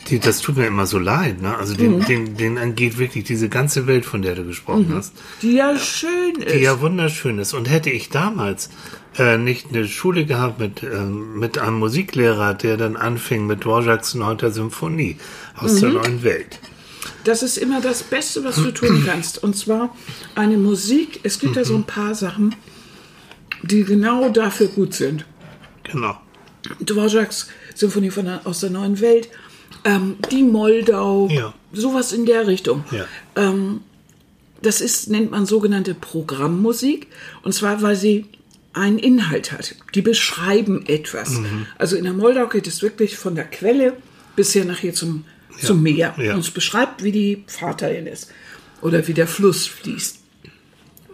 [0.08, 1.42] Die, das tut mir immer so leid.
[1.42, 1.56] Ne?
[1.56, 5.12] Also den, den, denen angeht wirklich diese ganze Welt, von der du gesprochen hast.
[5.42, 6.54] Die ja schön ist.
[6.54, 7.54] die ja wunderschön ist.
[7.54, 8.70] Und hätte ich damals
[9.18, 14.14] äh, nicht eine Schule gehabt mit, ähm, mit einem Musiklehrer, der dann anfing mit Dvorak's
[14.14, 14.52] 9.
[14.52, 15.16] Symphonie
[15.56, 16.60] aus der neuen Welt.
[17.24, 19.42] Das ist immer das Beste, was du tun kannst.
[19.42, 19.96] Und zwar
[20.36, 21.20] eine Musik.
[21.24, 22.54] Es gibt ja so ein paar Sachen,
[23.62, 25.24] die genau dafür gut sind.
[25.90, 26.16] Genau.
[26.80, 29.28] Dvorak's Symphonie von der, aus der neuen Welt,
[29.84, 31.54] ähm, die Moldau, Ja.
[31.72, 32.84] sowas in der Richtung.
[32.90, 33.06] Ja.
[33.36, 33.80] Ähm,
[34.62, 37.06] das ist, nennt man sogenannte Programmmusik.
[37.42, 38.26] Und zwar, weil sie
[38.72, 39.74] einen Inhalt hat.
[39.94, 41.38] Die beschreiben etwas.
[41.78, 43.94] Also in der Moldau geht es wirklich von der Quelle
[44.34, 45.24] bis hier nachher zum,
[45.62, 46.14] zum Meer.
[46.18, 46.34] ja.
[46.34, 48.30] Und es beschreibt, wie die Fahrt dahin ist.
[48.82, 50.18] Oder wie der Fluss fließt.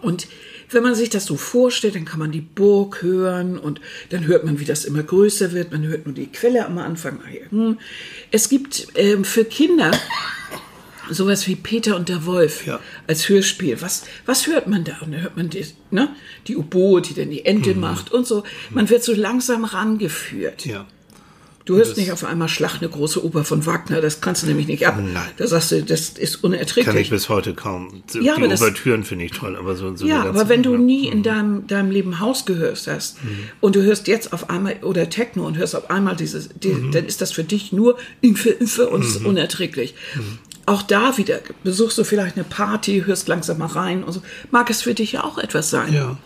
[0.01, 0.27] Und
[0.73, 4.43] wenn man sich das so vorstellt, dann kann man die Burg hören und dann hört
[4.45, 5.71] man, wie das immer größer wird.
[5.71, 7.19] Man hört nur die Quelle am Anfang.
[7.25, 7.77] Ah hm.
[8.31, 9.91] Es gibt ähm, für Kinder
[11.09, 12.79] sowas wie Peter und der Wolf Ja.
[13.07, 13.81] als Hörspiel.
[13.81, 14.97] Was, was hört man da?
[15.01, 16.09] Und da hört man die, ne?
[16.47, 18.43] die U-Boot, die dann die Ente macht und so.
[18.69, 20.65] Man wird so langsam rangeführt.
[20.65, 20.85] Ja.
[21.65, 24.67] Du hörst nicht auf einmal Schlag eine große Oper von Wagner, das kannst du nämlich
[24.67, 24.97] nicht ab.
[25.01, 25.23] Nein.
[25.37, 26.95] Da sagst du, das ist Kann unerträglich.
[26.97, 28.03] ich bis heute kaum.
[28.13, 31.07] Die Ja, aber das- finde ich toll, aber so, so Ja, aber wenn du nie
[31.07, 33.17] in deinem, deinem Leben Haus gehört hast
[33.61, 37.05] und du hörst jetzt auf einmal oder Techno und hörst auf einmal dieses, die, dann
[37.05, 39.95] ist das für dich nur Infe, Infe und ist unerträglich.
[40.65, 44.21] Auch da wieder besuchst du vielleicht eine Party, hörst langsam mal rein und so.
[44.51, 45.93] Mag es für dich ja auch etwas sein.
[45.93, 46.17] Ja.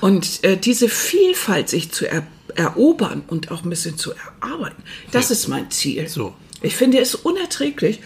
[0.00, 5.30] Und äh, diese Vielfalt sich zu er erobern und auch ein bisschen zu erarbeiten, das
[5.30, 6.08] ist mein Ziel.
[6.08, 6.34] So.
[6.62, 8.00] Ich finde es unerträglich,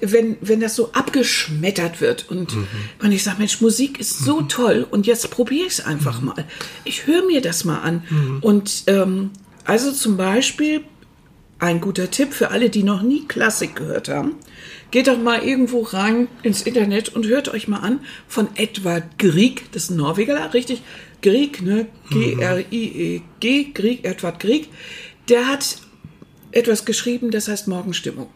[0.00, 2.52] wenn, wenn das so abgeschmettert wird und
[3.00, 6.44] wenn ich sage, Mensch, Musik ist so toll und jetzt probiere ich es einfach mal.
[6.84, 8.02] Ich höre mir das mal an.
[8.42, 9.30] Und ähm,
[9.64, 10.82] also zum Beispiel
[11.58, 14.34] ein guter Tipp für alle, die noch nie Klassik gehört haben.
[14.90, 19.70] Geht doch mal irgendwo rein ins Internet und hört euch mal an von Edvard Grieg,
[19.72, 20.82] das ist ein Norweger, richtig?
[21.22, 21.86] Grieg, ne?
[22.10, 24.68] G-R-I-E-G, Grieg, Edvard Grieg.
[25.28, 25.78] Der hat
[26.52, 28.28] etwas geschrieben, das heißt Morgenstimmung.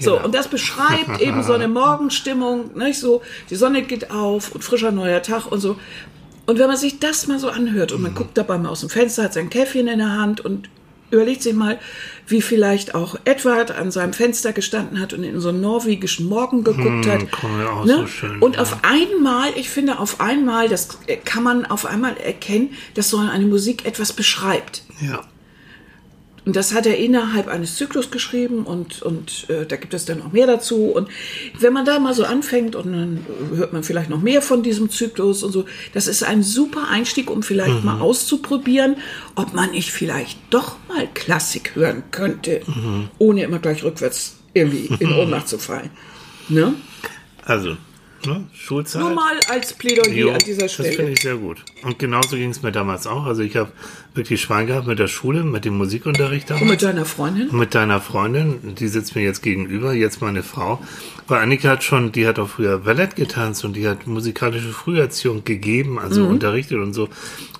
[0.00, 4.64] So, und das beschreibt eben so eine Morgenstimmung, nicht so, die Sonne geht auf und
[4.64, 5.76] frischer neuer Tag und so.
[6.46, 8.90] Und wenn man sich das mal so anhört und man guckt dabei mal aus dem
[8.90, 10.68] Fenster, hat sein Käffchen in der Hand und
[11.14, 11.78] überlegt sich mal,
[12.26, 16.64] wie vielleicht auch Edward an seinem Fenster gestanden hat und in so einen norwegischen Morgen
[16.64, 17.32] geguckt hat.
[17.32, 17.96] kann man auch ne?
[17.98, 18.62] so schön, und ja.
[18.62, 23.46] auf einmal, ich finde, auf einmal, das kann man auf einmal erkennen, dass so eine
[23.46, 24.82] Musik etwas beschreibt.
[25.00, 25.22] Ja.
[26.46, 30.18] Und das hat er innerhalb eines Zyklus geschrieben und, und äh, da gibt es dann
[30.18, 30.86] noch mehr dazu.
[30.92, 31.08] Und
[31.58, 34.90] wenn man da mal so anfängt und dann hört man vielleicht noch mehr von diesem
[34.90, 38.96] Zyklus und so, das ist ein super Einstieg, um vielleicht mal auszuprobieren,
[39.36, 42.60] ob man nicht vielleicht doch mal Klassik hören könnte,
[43.18, 45.90] ohne immer gleich rückwärts irgendwie in Ohnmacht zu fallen.
[46.50, 46.74] Ne?
[47.42, 47.76] Also,
[48.26, 48.44] ne?
[48.52, 49.00] Schulzeit.
[49.00, 51.10] Nur mal als Plädoyer Jo, an dieser Das finde Stelle.
[51.10, 51.64] ich sehr gut.
[51.82, 53.24] Und genauso ging es mir damals auch.
[53.24, 53.72] Also ich habe
[54.14, 56.62] wirklich Schwein gehabt mit der Schule, mit dem Musikunterricht damals.
[56.62, 57.48] Und mit deiner Freundin?
[57.50, 60.80] mit deiner Freundin, die sitzt mir jetzt gegenüber, jetzt meine Frau.
[61.26, 65.42] Weil Annika hat schon, die hat auch früher Ballett getanzt und die hat musikalische Früherziehung
[65.44, 66.28] gegeben, also Mhm.
[66.30, 67.08] unterrichtet und so.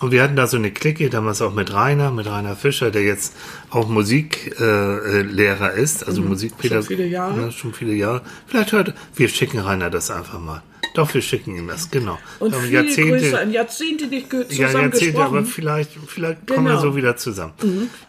[0.01, 3.03] Und wir hatten da so eine Clique, damals auch mit Rainer, mit Rainer Fischer, der
[3.03, 3.35] jetzt
[3.71, 6.85] auch Musiklehrer äh, ist, also Musikpädagoge.
[6.85, 6.87] Mhm.
[6.87, 7.40] Schon viele Jahre.
[7.40, 8.23] Ja, schon viele Jahre.
[8.47, 10.62] Vielleicht hört, wir schicken Rainer das einfach mal.
[10.95, 12.19] Doch, wir schicken ihm das, genau.
[12.39, 16.83] Und viele Grüße, ein Jahrzehnte nicht ge- ja, Jahrzehnte, aber vielleicht, vielleicht kommen wir Genau.
[16.83, 17.53] so wieder zusammen.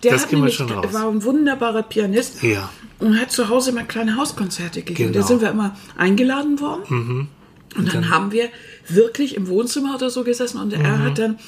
[0.04, 0.94] Der das hat kriegen wir schon raus.
[0.94, 2.70] war ein wunderbarer Pianist Ja.
[3.00, 5.12] und hat zu Hause immer kleine Hauskonzerte gegeben.
[5.12, 5.18] Genau.
[5.18, 5.22] Mhm.
[5.22, 7.28] Da sind wir immer eingeladen worden.
[7.78, 8.50] Und dann haben wir
[8.88, 11.40] wirklich im Wohnzimmer oder so gesessen und er hat dann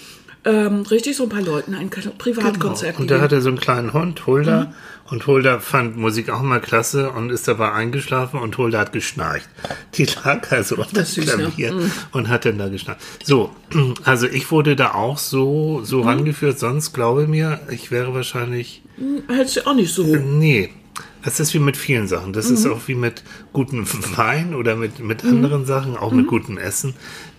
[0.46, 3.02] ähm, richtig so ein paar Leuten ein Privatkonzert Genau.
[3.02, 4.74] Und da hat er so einen kleinen Hund, Hulda.
[5.10, 9.48] Und Hulda fand Musik auch mal klasse und ist dabei eingeschlafen und Hulda hat geschnarcht.
[9.96, 11.34] Die lag also auf Das ist ne?
[11.34, 13.00] Klavier und hat dann da geschnarcht.
[13.24, 13.56] So,
[14.04, 16.08] also ich wurde da auch so, so Mhm.
[16.08, 18.84] rangeführt, sonst glaube mir, ich wäre wahrscheinlich,
[19.28, 20.04] Hältst du auch nicht so.
[20.04, 20.70] nee.
[21.24, 22.32] Das ist wie mit vielen Sachen.
[22.34, 22.72] Das ist Mhm.
[22.72, 23.22] auch wie mit
[23.54, 23.86] gutem
[24.18, 26.18] Wein oder mit, mit anderen Sachen, auch Mhm.
[26.20, 26.94] mit gutem Essen.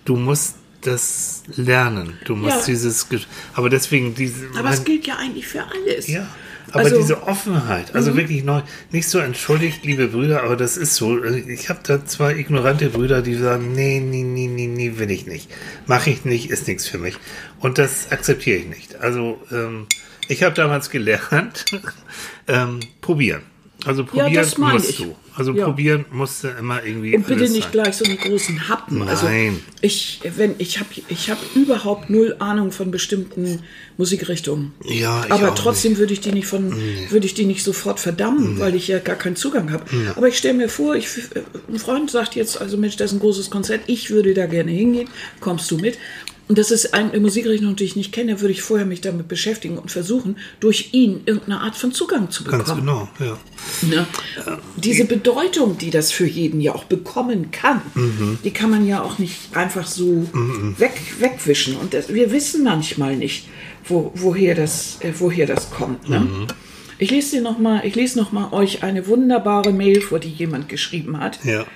[0.05, 2.17] Du musst das lernen.
[2.25, 2.65] Du musst Ja.
[2.67, 3.07] dieses,
[3.53, 6.07] aber deswegen diese, Aber es gilt ja eigentlich für alles.
[6.07, 6.25] ja,
[6.71, 10.95] aber Also- diese Offenheit, also wirklich neu, nicht so entschuldigt, liebe Brüder, aber das ist
[10.95, 11.23] so.
[11.23, 15.25] Ich habe da zwei ignorante Brüder, die sagen, nee, nee, nee, nee, nee, will ich
[15.27, 15.49] nicht.
[15.85, 17.15] Mache ich nicht, ist nichts für mich.
[17.59, 18.95] Und das akzeptiere ich nicht.
[19.01, 19.87] Also, ähm,
[20.27, 21.65] ich habe damals gelernt,
[22.47, 23.41] ähm, probieren.
[23.85, 24.97] Also probieren das meine musst ich.
[24.97, 25.15] du.
[25.35, 25.63] Also Ja.
[25.65, 27.15] probieren musst du immer irgendwie.
[27.15, 27.71] Und bitte nicht sein.
[27.71, 29.01] gleich so einen großen Happen.
[29.07, 29.59] Also Nein.
[29.79, 33.61] ich, wenn, ich habe ich hab überhaupt null Ahnung von bestimmten
[33.97, 34.73] Musikrichtungen.
[34.83, 36.75] Ja, ich Aber trotzdem würde ich die nicht von,
[37.09, 39.85] würde ich die nicht sofort verdammen, weil ich ja gar keinen Zugang habe.
[40.15, 41.07] Aber ich stelle mir vor, ich,
[41.69, 44.71] ein Freund sagt jetzt, also Mensch, das ist ein großes Konzert, ich würde da gerne
[44.71, 45.07] hingehen,
[45.39, 45.97] kommst du mit?
[46.49, 49.77] Und das ist eine Musikrichtung, die ich nicht kenne, würde ich vorher mich damit beschäftigen
[49.77, 52.65] und versuchen, durch ihn irgendeine Art von Zugang zu bekommen.
[52.65, 53.37] Ganz genau, ja.
[53.83, 54.07] Ne?
[54.75, 58.39] Diese Bedeutung, die das für jeden ja auch bekommen kann, Mhm.
[58.43, 60.27] die kann man ja auch nicht einfach so
[60.79, 61.75] weg, wegwischen.
[61.75, 63.47] Und das, wir wissen manchmal nicht,
[63.85, 66.09] wo, woher, das, äh, woher das kommt.
[66.09, 66.21] Ne?
[66.21, 66.47] Mhm.
[66.97, 70.29] Ich lese dir noch mal, ich lese noch mal euch eine wunderbare Mail vor, die
[70.29, 71.45] jemand geschrieben hat.
[71.45, 71.67] Ja.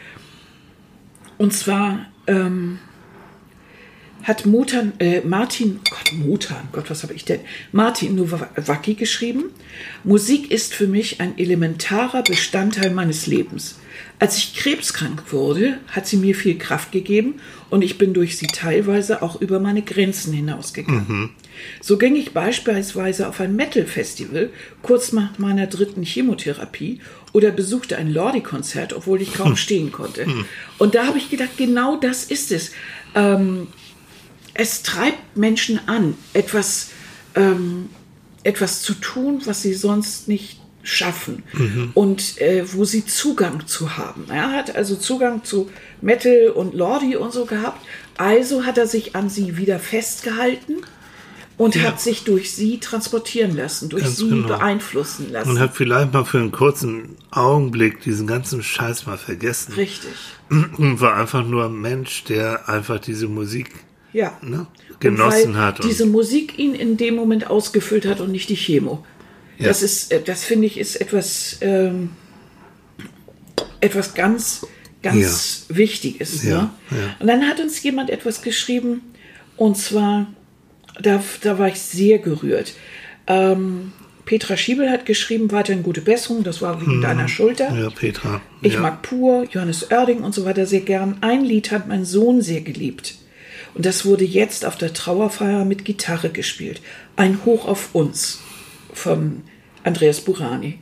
[1.38, 2.80] Und zwar ähm,
[4.24, 7.42] hat Motan, äh, Martin, Gott, Motan, Gott, was habe ich denn?
[7.72, 9.46] Martin Nowacki geschrieben.
[10.04, 13.80] Musik ist für mich ein elementarer Bestandteil meines Lebens.
[14.20, 17.36] Als ich krebskrank wurde, hat sie mir viel Kraft gegeben
[17.70, 21.32] und ich bin durch sie teilweise auch über meine Grenzen hinausgegangen.
[21.82, 24.50] So ging ich beispielsweise auf ein Metal-Festival
[24.82, 27.02] kurz nach meiner dritten Chemotherapie
[27.34, 30.26] oder besuchte ein Lordi-Konzert, obwohl ich kaum stehen konnte.
[30.78, 32.72] Und da habe ich gedacht, genau das ist es.
[33.16, 33.68] Ähm,
[34.54, 36.90] es treibt Menschen an, etwas,
[37.36, 37.90] ähm,
[38.44, 41.44] etwas zu tun, was sie sonst nicht schaffen
[41.94, 44.26] und äh, wo sie Zugang zu haben.
[44.30, 45.70] Er hat also Zugang zu
[46.02, 47.80] Metal und Lordi und so gehabt.
[48.18, 50.76] Also hat er sich an sie wieder festgehalten
[51.58, 51.84] und Ja.
[51.84, 54.48] hat sich durch sie transportieren lassen, durch Ganz sie genau.
[54.50, 55.52] beeinflussen lassen.
[55.52, 59.74] Und hat vielleicht mal für einen kurzen Augenblick diesen ganzen Scheiß mal vergessen.
[59.76, 60.12] Richtig.
[60.50, 63.72] Und war einfach nur ein Mensch, der einfach diese Musik
[64.14, 64.38] Ja.
[64.42, 64.68] ne,
[65.00, 65.80] genossen hat.
[65.80, 69.04] Und, diese Musik ihn in dem Moment ausgefüllt hat und nicht die Chemo.
[69.58, 69.68] Ja.
[69.68, 72.12] Das ist, äh, das finde ich, ist etwas, ähm,
[73.82, 74.66] etwas ganz,
[75.02, 76.44] ganz Wichtiges.
[76.44, 76.70] Ja, Ne?
[76.92, 77.16] ja.
[77.20, 79.02] Und dann hat uns jemand etwas geschrieben,
[79.58, 80.28] und zwar,
[81.02, 82.74] da, da war ich sehr gerührt.
[83.28, 83.92] Ähm,
[84.26, 87.76] Petra Schiebel hat geschrieben, weiterhin gute Besserung, das war wegen deiner Schulter.
[87.78, 88.42] Ja, Petra.
[88.62, 88.80] Ich ja.
[88.80, 91.18] mag Pur, Johannes Oerding und so weiter sehr gern.
[91.22, 93.16] Ein Lied hat mein Sohn sehr geliebt.
[93.76, 96.82] Und das wurde jetzt auf der Trauerfeier mit Gitarre gespielt.
[97.16, 98.40] Ein Hoch auf uns
[98.94, 99.42] von
[99.84, 100.80] Andreas Burani.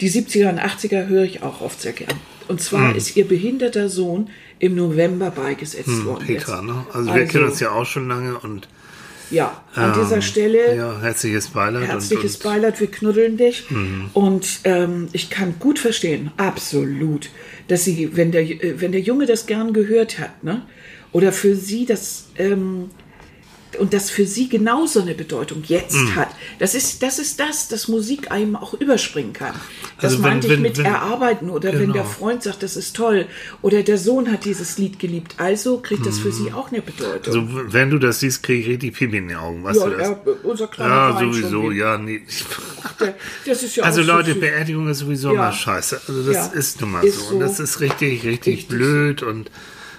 [0.00, 2.14] Die 70er und 80er höre ich auch oft sehr gern.
[2.46, 6.26] Und zwar ist ihr behinderter Sohn im November beigesetzt worden.
[6.26, 6.36] Hm.
[6.36, 6.64] Petra, jetzt.
[6.64, 6.86] ne?
[6.92, 8.68] Also, wir kennen uns ja auch schon lange und
[9.30, 11.88] Ja, an ähm, dieser Stelle Ja, herzliches Beileid.
[11.88, 13.70] Herzliches und, und, Beileid, wir knuddeln dich.
[13.70, 14.10] Mhm.
[14.14, 17.28] Und ähm, ich kann gut verstehen, absolut,
[17.66, 20.62] dass sie, wenn der, äh, wenn der Junge das gern gehört hat, ne?
[21.18, 22.90] Oder für sie das, ähm,
[23.78, 26.16] und das für sie genauso eine Bedeutung jetzt Mhm.
[26.16, 26.28] hat,
[26.58, 29.52] das ist, das ist das, dass Musik einem auch überspringen kann.
[30.00, 31.92] Das Also wenn- meinte wenn- ich mit wenn- erarbeiten oder wenn Genau.
[31.92, 33.26] der Freund sagt, das ist toll
[33.60, 37.34] oder der Sohn hat dieses Lied geliebt, also kriegt das für sie auch eine Bedeutung.
[37.50, 37.56] Mhm.
[37.58, 39.96] Also, wenn du das siehst, kriege ich richtig Pipi in die Augen, weißt ja, du
[39.98, 40.08] das?
[40.08, 42.22] ja, unser kleiner Ja, schon sowieso, ja, nee.
[43.00, 44.40] Der- Das ist ja Also so Leute, süß.
[44.40, 45.40] Beerdigung ist sowieso Ja.
[45.42, 46.00] mal scheiße.
[46.08, 46.46] Also das Ja.
[46.58, 47.24] ist nun mal Ist so.
[47.26, 47.38] Und so.
[47.40, 49.50] das ist richtig, richtig, Richtig blöd und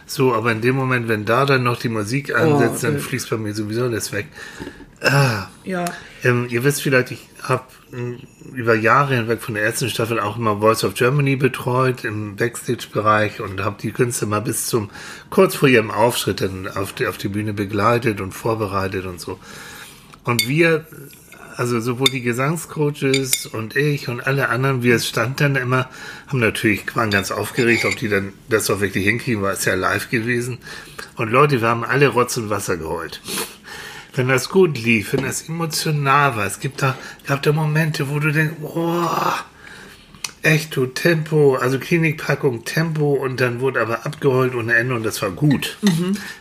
[0.09, 0.33] so.
[0.33, 2.99] Aber in dem Moment, wenn da dann noch die Musik ansetzt, dann äh.
[2.99, 4.27] fließt bei mir sowieso das weg.
[5.01, 5.49] Ja,
[6.23, 7.63] Ähm, ihr wisst vielleicht, ich habe
[8.53, 13.41] über Jahre hinweg von der ersten Staffel auch immer Voice of Germany betreut im Backstage-Bereich
[13.41, 14.89] und habe die Künstler mal bis zum
[15.29, 19.39] kurz vor ihrem Auftritt dann auf die, auf die Bühne begleitet und vorbereitet und so.
[20.23, 20.85] Und wir,
[21.59, 25.89] also sowohl die Gesangscoaches und ich und alle anderen, wir standen dann immer,
[26.27, 29.73] haben natürlich, waren ganz aufgeregt, ob die dann das auch wirklich hinkriegen, war es ja
[29.73, 30.59] live gewesen.
[31.17, 33.21] Und Leute, wir haben alle Rotz und Wasser geheult
[34.15, 36.45] wenn das gut lief, wenn das emotional war.
[36.45, 39.45] Es gibt da, gab da Momente, wo du denkst, boah,
[40.41, 45.21] echt du, Tempo, also Klinikpackung, Tempo und dann wurde aber abgeheult ohne Ende und das
[45.21, 45.77] war gut.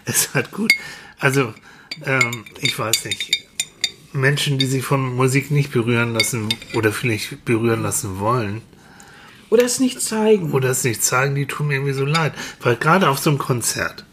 [0.06, 0.72] Es hat gut.
[1.18, 1.54] Also,
[2.04, 3.47] ähm, ich weiß nicht.
[4.12, 8.62] Menschen, die sich von Musik nicht berühren lassen oder vielleicht berühren lassen wollen
[9.50, 10.52] oder es nicht zeigen.
[10.52, 12.32] oder es nicht zeigen, die tun mir irgendwie so leid.
[12.60, 14.04] Weil gerade auf so einem Konzert,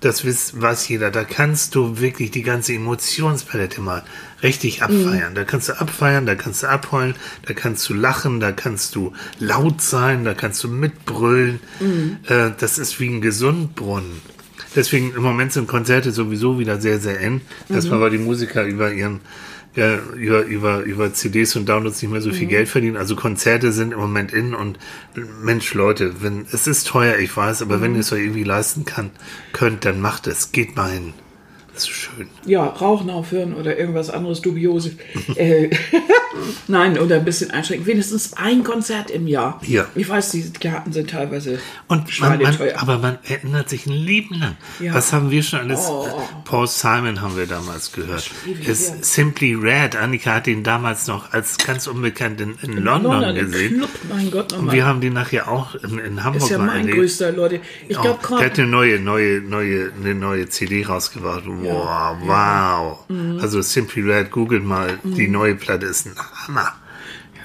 [0.00, 4.02] das weiß, jeder, da kannst du wirklich die ganze Emotionspalette mal
[4.42, 5.34] richtig abfeiern.
[5.34, 7.14] Da kannst du abfeiern, da kannst du abheulen,
[7.44, 11.60] da kannst du lachen, da kannst du laut sein, da kannst du mitbrüllen.
[12.26, 14.22] Äh, das ist wie ein Gesundbrunnen.
[14.74, 17.40] Deswegen im Moment sind Konzerte sowieso wieder sehr, sehr eng.
[17.68, 19.20] Erstmal, weil die Musiker über ihren
[19.76, 22.96] äh, über, über, über CDs und Downloads nicht mehr so viel Geld verdienen.
[22.96, 24.78] Also Konzerte sind im Moment in und
[25.42, 28.84] Mensch, Leute, wenn es ist teuer, ich weiß, aber wenn ihr es euch irgendwie leisten
[28.84, 29.10] kann,
[29.52, 30.52] könnt, dann macht es.
[30.52, 31.12] Geht mal hin.
[31.72, 32.28] Das ist schön.
[32.44, 34.96] Ja, Rauchen aufhören oder irgendwas anderes dubioses.
[35.36, 35.70] äh,
[36.68, 37.86] Nein, oder ein bisschen einschränken.
[37.86, 39.60] Wenigstens ein Konzert im Jahr.
[39.66, 39.86] Ja.
[39.94, 44.34] Ich weiß, die Karten sind teilweise Und man, man, aber man erinnert sich ein Leben
[44.38, 44.56] lang.
[44.80, 44.94] Ja.
[44.94, 45.80] Was haben wir schon alles?
[45.88, 46.06] Oh.
[46.44, 48.30] Paul Simon haben wir damals gehört.
[48.66, 48.92] Es.
[49.14, 49.96] Simply Red.
[49.96, 53.76] Annika hat ihn damals noch als ganz unbekannt in, in London, London, im gesehen.
[53.78, 54.74] Club, mein Gott, Und nochmal.
[54.76, 56.96] wir haben den nachher auch in, in Hamburg ist ja mein erlebt.
[56.98, 57.60] größter, Leute.
[57.88, 61.42] Ich Oh, glaube, der hat eine neue, neue, neue, eine neue CD rausgebracht.
[61.46, 62.98] Wow, wow.
[63.08, 63.38] Mhm.
[63.40, 66.72] Also Simply Red, googelt mal, die neue Platte ist ein Hammer.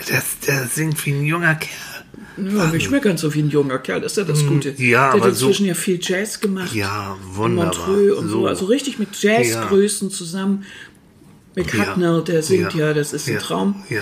[0.10, 2.04] Das, der singt wie ein junger Kerl.
[2.38, 4.72] ja, ich schmecke ganz so wie ein junger Kerl, das ist ja das Gute.
[4.72, 6.74] Mm, ja, Der aber hat so- inzwischen ja viel Jazz gemacht.
[6.74, 7.88] Ja, wunderbar.
[7.88, 8.46] Montreux und so.
[8.48, 10.66] Also richtig mit Jazzgrößen zusammen.
[11.56, 12.20] Mick Ja.
[12.22, 12.88] Der singt Ja.
[12.88, 13.40] ja, das ist ein Ja.
[13.40, 13.84] Traum.
[13.90, 14.02] Ja.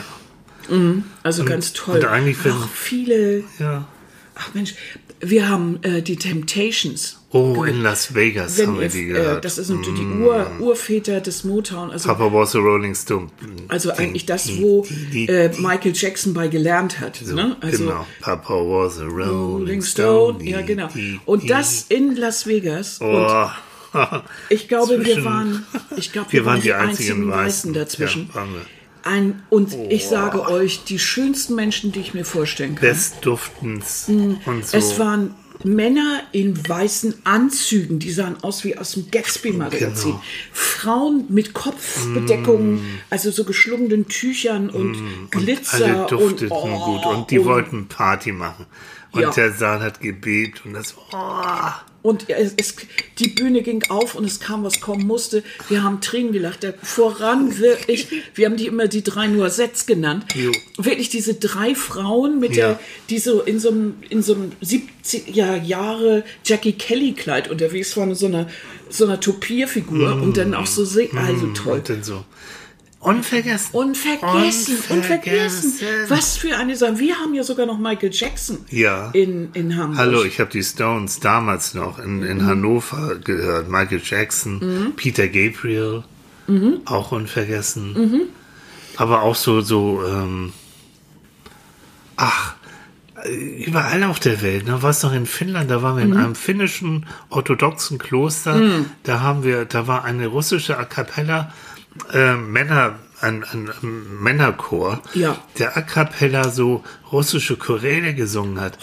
[1.21, 1.97] Also ganz toll.
[1.99, 3.87] und eigentlich, Auch viele, Ja.
[4.33, 4.73] ach Mensch,
[5.29, 7.19] wir haben äh, die Temptations.
[7.31, 9.39] Oh, in Las Vegas Wenn haben wir die äh, gehört.
[9.39, 9.41] Mm.
[9.41, 11.89] das ist natürlich die Ur, Urväter des Motown.
[11.89, 13.29] Also, Papa was a Rolling Stone.
[13.69, 17.15] also eigentlich das, wo äh, Michael Jackson bei gelernt hat.
[17.15, 17.57] So, ne?
[17.59, 18.05] Also genau.
[18.21, 20.43] Papa was a Rolling, Rolling Stone.
[20.43, 20.89] Ja genau.
[21.25, 22.99] Und das in Las Vegas.
[23.01, 23.47] Oh.
[24.49, 28.27] ich glaube, wir waren, ich glaube, Wir waren die einzigen Weißen dazwischen.
[28.29, 28.61] Ja, waren wir.
[29.03, 32.89] Ein, und ich sage euch, die schönsten Menschen, die ich mir vorstellen kann.
[32.89, 34.51] Bestduftens und so.
[34.51, 34.61] Mm.
[34.71, 40.11] Es waren Männer in weißen Anzügen, die sahen aus wie aus dem Gatsby-Magazin.
[40.11, 40.23] Genau.
[40.51, 44.97] Frauen mit Kopfbedeckungen, also so geschlungenen Tüchern und
[45.31, 45.85] Glitzer.
[45.85, 48.65] Alle dufteten und, oh, gut und die und, wollten Party machen.
[49.13, 49.29] Und Ja.
[49.31, 51.71] der Saal hat gebebt und das oh,
[52.01, 52.75] Und es, es,
[53.19, 55.41] die Bühne ging auf und es kam, was kommen musste.
[55.69, 56.63] Wir haben Tränen gelacht.
[56.63, 60.25] Der voran wirklich, wir haben die immer die drei Noisettes genannt.
[60.35, 60.51] Jo.
[60.77, 62.69] Wirklich diese drei Frauen mit Ja.
[62.69, 67.95] der, die so in so einem, in so einem 70er Jahre Jackie Kelly Kleid unterwegs
[67.95, 68.47] waren, so einer,
[68.89, 71.73] so einer Topierfigur und dann auch so, also toll.
[71.73, 72.25] und dann so.
[73.03, 73.69] Unvergessen.
[73.73, 74.97] Unvergessen, unvergessen.
[74.97, 76.09] Unvergessen.
[76.09, 76.99] Was für eine Sache.
[76.99, 79.09] Wir haben ja sogar noch Michael Jackson Ja.
[79.11, 79.97] in, in Hamburg.
[79.99, 83.69] Hallo, ich habe die Stones damals noch in, in Hannover gehört.
[83.69, 86.03] Michael Jackson, Peter Gabriel,
[86.85, 88.29] auch unvergessen.
[88.95, 90.53] Aber auch so, so, ähm,
[92.15, 92.53] ach,
[93.25, 94.65] äh, überall auf der Welt.
[94.65, 94.77] Ne?
[94.81, 98.61] Was noch in Finnland, da waren wir in einem finnischen orthodoxen Kloster.
[99.03, 101.51] Da haben wir, da war eine russische A cappella
[102.11, 103.69] äh, Männer, ein, ein,
[104.19, 105.37] Männerchor, Ja.
[105.57, 108.77] der A cappella so russische Choräle gesungen hat.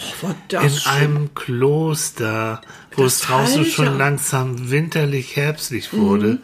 [0.47, 0.91] das in schön.
[0.91, 2.61] einem Kloster,
[2.95, 3.69] wo es Das draußen Alter.
[3.71, 6.39] schon langsam winterlich herbstlich wurde.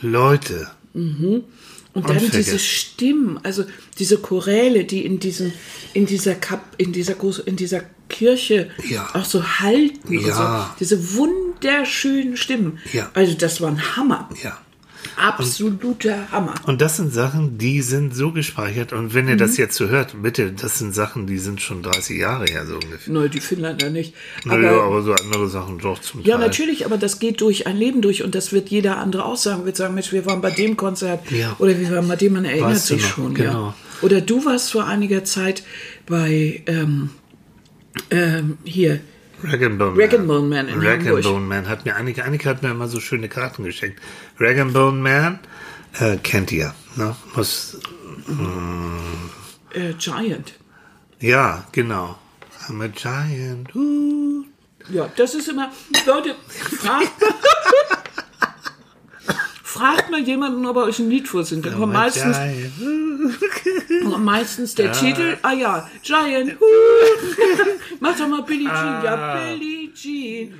[0.00, 3.64] Leute, Und dann diese Stimmen, also
[3.98, 5.52] diese Choräle, die in diesem,
[5.92, 9.08] in dieser Kap, in dieser groß, in dieser Kirche Ja.
[9.14, 10.12] auch so halten.
[10.18, 10.68] Ja.
[10.70, 10.74] so.
[10.80, 12.78] Diese wunderschönen Stimmen.
[12.92, 13.10] Ja.
[13.14, 14.28] Also das war ein Hammer.
[14.42, 14.58] ja.
[15.16, 16.54] Absoluter Hammer.
[16.66, 18.92] Und das sind Sachen, die sind so gespeichert.
[18.92, 19.38] Und wenn ihr Mhm.
[19.38, 22.74] das jetzt so hört, bitte, das sind Sachen, die sind schon 30 Jahre her, so
[22.74, 23.12] ungefähr.
[23.12, 24.14] Nö, die Finnländer nicht.
[24.44, 26.46] Naja, Aber, aber so andere Sachen doch zum ja, Teil.
[26.46, 29.64] natürlich, aber das geht durch ein Leben durch und das wird jeder andere auch sagen.
[29.64, 31.56] Wird sagen, Mensch, wir waren bei dem Konzert Ja.
[31.58, 33.34] oder wir waren bei dem, man erinnert Weißt sich noch, schon.
[33.34, 33.66] genau.
[33.68, 33.74] Ja.
[34.02, 35.62] Oder du warst vor einiger Zeit
[36.06, 37.10] bei ähm,
[38.10, 39.00] ähm, hier
[39.42, 41.24] Rag and Bone Rag and Bone Man in Rag Hamburg.
[41.24, 44.00] Bone Man hat mir, Annika, Annika hat mir immer so schöne Karten geschenkt.
[44.38, 45.40] Rag and Bone Man,
[45.98, 47.16] äh, kennt ihr, ne?
[47.34, 47.78] Muss,
[49.74, 50.54] äh, Giant.
[51.20, 52.18] ja, genau.
[52.68, 53.74] I'm a giant.
[53.74, 54.44] Uh.
[54.88, 55.70] Ja, das ist immer,
[56.06, 57.12] Leute, fragt,
[59.82, 61.66] fragt mal jemanden, ob er euch ein Lied vorsingt.
[61.66, 62.36] Dann kommt meistens,
[64.04, 66.56] kommt meistens der Titel, ah ja, Giant.
[68.00, 69.04] Mach doch mal Billie Jean.
[69.04, 69.36] Ja, Ah.
[69.54, 70.52] Billie Jean.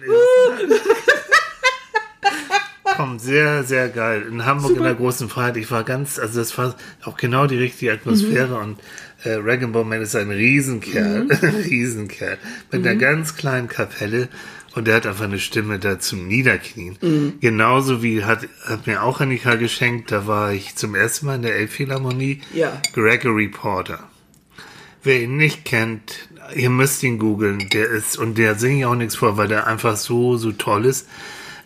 [2.96, 4.26] Kommt sehr, sehr geil.
[4.28, 5.56] In Hamburg in der großen Freiheit.
[5.56, 8.78] Ich war ganz, also das war auch genau die richtige Atmosphäre und
[9.24, 11.28] äh, Rag Man ist ein Riesenkerl,
[11.70, 12.38] Riesenkerl,
[12.70, 14.28] mit einer ganz kleinen Kapelle
[14.74, 17.36] und der hat einfach eine Stimme da zum Niederknien.
[17.40, 21.42] Genauso wie hat, hat mir auch Annika geschenkt, da war ich zum ersten Mal in
[21.42, 22.80] der Elbphilharmonie, Ja.
[22.94, 24.00] Gregory Porter.
[25.02, 27.68] Wer ihn nicht kennt, ihr müsst ihn googeln.
[27.70, 30.84] Der ist, und der singe ich auch nichts vor, weil der einfach so, so toll
[30.86, 31.08] ist.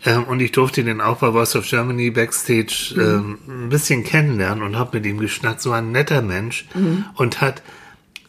[0.04, 4.62] Ähm, und ich durfte den auch bei Voice of Germany Backstage ähm, ein bisschen kennenlernen
[4.62, 5.60] und habe mit ihm geschnackt.
[5.60, 6.66] So ein netter Mensch.
[7.14, 7.62] Und hat,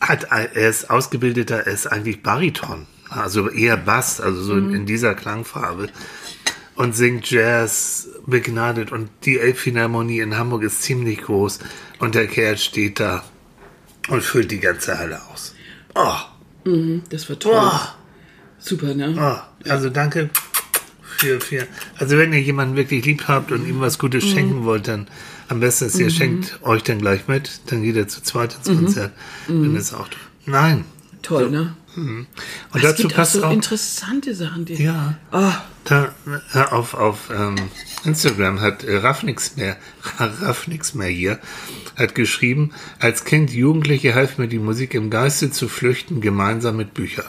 [0.01, 2.85] hat, er ist ausgebildeter, er ist eigentlich Bariton.
[3.09, 5.89] Also eher Bass, also so in, in dieser Klangfarbe.
[6.75, 8.91] Und singt Jazz begnadet.
[8.91, 11.59] Und die Elbphilharmonie in Hamburg ist ziemlich groß.
[11.99, 13.23] Und der Kerl steht da
[14.09, 15.55] und füllt die ganze Halle aus.
[15.95, 16.13] Oh,
[17.09, 17.53] Das war toll.
[17.59, 17.79] oh,
[18.59, 19.15] Super, ne?
[19.17, 19.69] oh.
[19.69, 20.29] Also danke
[21.17, 21.65] für, für.
[21.97, 25.07] Also wenn ihr jemanden wirklich lieb habt und ihm was Gutes schenken wollt, dann
[25.49, 28.67] am besten ist, ihr schenkt euch dann gleich mit, dann geht er zu zweit ins
[28.67, 29.13] Konzert.
[29.47, 30.19] Dann ist auch toll.
[30.45, 30.85] Nein.
[31.23, 31.75] Toll, ne?
[31.97, 32.27] Und
[32.75, 33.51] Es dazu gibt auch passt so auch.
[33.51, 34.75] interessante Sachen, die.
[34.75, 35.17] Ja.
[35.31, 36.13] Ah, Da,
[36.53, 37.55] äh, auf auf ähm,
[38.03, 39.77] Instagram hat äh, Raff nix mehr,
[40.19, 41.39] Raff nix mehr hier,
[41.95, 46.93] hat geschrieben, als Kind Jugendliche half mir die Musik im Geiste zu flüchten, gemeinsam mit
[46.93, 47.25] Büchern.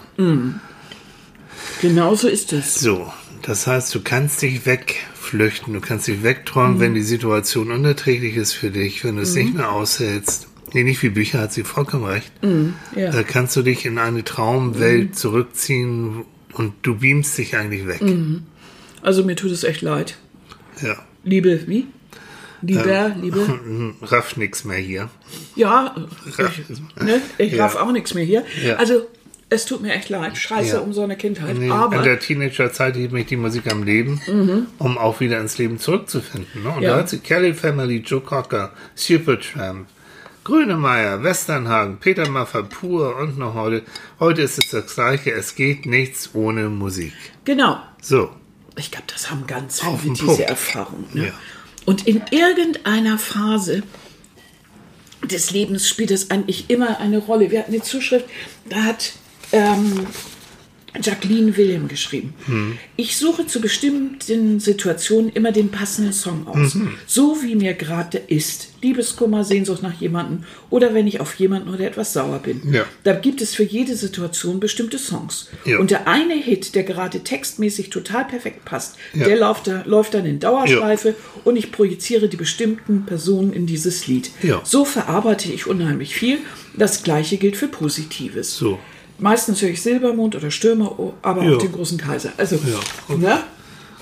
[1.80, 2.74] genau so ist es.
[2.80, 3.12] So,
[3.42, 8.52] das heißt, du kannst dich wegflüchten, du kannst dich wegträumen, wenn die Situation unerträglich ist
[8.52, 10.48] für dich, wenn du es nicht mehr aushältst.
[10.72, 12.30] Nee, nicht wie Bücher, hat sie vollkommen recht.
[12.94, 13.10] Ja.
[13.10, 18.00] Da kannst du dich in eine Traumwelt zurückziehen und du beamst dich eigentlich weg.
[19.02, 20.16] Also mir tut es echt leid.
[20.82, 20.96] Ja.
[21.24, 21.86] Liebe, wie?
[22.62, 23.46] Lieber, liebe.
[23.46, 25.08] Hm, Raff nix mehr hier.
[25.54, 25.94] Ja,
[26.26, 26.36] ich,
[27.04, 27.64] ne, ich Ja.
[27.64, 28.44] raff auch nichts mehr hier.
[28.64, 28.76] Ja.
[28.76, 29.06] Also,
[29.48, 30.36] es tut mir echt leid.
[30.36, 30.80] Scheiße Ja.
[30.80, 31.56] um so eine Kindheit.
[31.56, 35.56] Nee, aber in der Teenagerzeit hielt mich die Musik am Leben, um auch wieder ins
[35.58, 36.64] Leben zurückzufinden.
[36.64, 36.68] Ne?
[36.70, 36.90] Und Ja.
[36.90, 39.86] da hat sie Kelly Family, Joe Cocker, Supertramp,
[40.48, 43.82] Grönemeyer, Westernhagen, Peter Maffay, Pur und noch heute.
[44.18, 45.30] Heute ist es das Gleiche.
[45.30, 47.12] Es geht nichts ohne Musik.
[47.44, 47.76] genau.
[48.00, 48.30] So.
[48.76, 50.46] Ich glaube, das haben ganz viele diese.
[50.46, 51.04] Erfahrung.
[51.12, 51.26] Ne?
[51.26, 51.32] Ja.
[51.84, 53.82] Und in irgendeiner Phase
[55.22, 57.50] des Lebens spielt es eigentlich immer eine Rolle.
[57.50, 58.24] Wir hatten eine Zuschrift,
[58.70, 59.12] da hat
[59.52, 60.06] ähm,
[61.00, 62.34] Jacqueline Wilhelm geschrieben.
[62.46, 62.78] Hm.
[62.96, 66.74] Ich suche zu bestimmten Situationen immer den passenden Song aus.
[66.74, 66.94] Mhm.
[67.06, 68.68] So wie mir gerade ist.
[68.80, 72.72] Liebeskummer, Sehnsucht nach jemandem oder wenn ich auf jemanden oder etwas sauer bin.
[72.72, 72.84] Ja.
[73.04, 75.48] Da gibt es für jede Situation bestimmte Songs.
[75.64, 75.78] Ja.
[75.78, 79.24] Und der eine Hit, der gerade textmäßig total perfekt passt, Ja.
[79.26, 81.14] der läuft, da, läuft dann in Dauerschleife
[81.44, 84.30] und ich projiziere die bestimmten Personen in dieses Lied.
[84.64, 86.38] So verarbeite ich unheimlich viel.
[86.76, 88.56] Das gleiche gilt für Positives.
[88.56, 88.78] So.
[89.18, 91.56] Meistens höre ich Silbermond oder Stürmer, aber Ja.
[91.56, 92.32] auch den großen Kaiser.
[92.36, 92.56] Also,
[93.08, 93.16] Ja.
[93.16, 93.38] ne?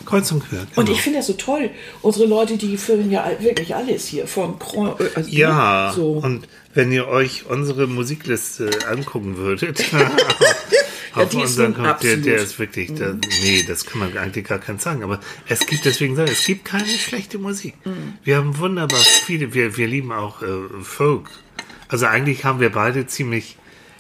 [0.05, 0.61] Kreuz und quer.
[0.77, 0.93] Und genau.
[0.93, 1.71] ich finde das so toll.
[2.03, 4.29] Unsere Leute, die führen ja wirklich alles hier.
[4.29, 5.93] Von Cron, äh, also, Ja, ne?
[5.97, 6.11] so.
[6.19, 9.83] und wenn ihr euch unsere Musikliste angucken würdet,
[11.15, 14.59] auf die ist unseren Kom- der, ist wirklich, der, nee, das kann man eigentlich gar
[14.59, 17.75] keinen sagen, aber es gibt, deswegen sagen, es gibt keine schlechte Musik.
[17.85, 18.15] Mhm.
[18.23, 20.47] Wir haben wunderbar viele, wir, wir lieben auch äh,
[20.83, 21.31] Folk.
[21.89, 23.57] Also eigentlich haben wir beide ziemlich,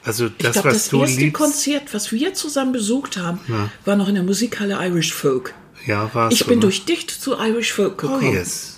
[0.07, 3.41] also ich das, glaube, was das du erste liebst, Konzert, was wir zusammen besucht haben,
[3.85, 5.55] war noch in der Musikhalle Irish Folk.
[5.87, 8.33] ja, war Ich bin durch dich zu Irish Folk Oh gekommen.
[8.33, 8.73] yes.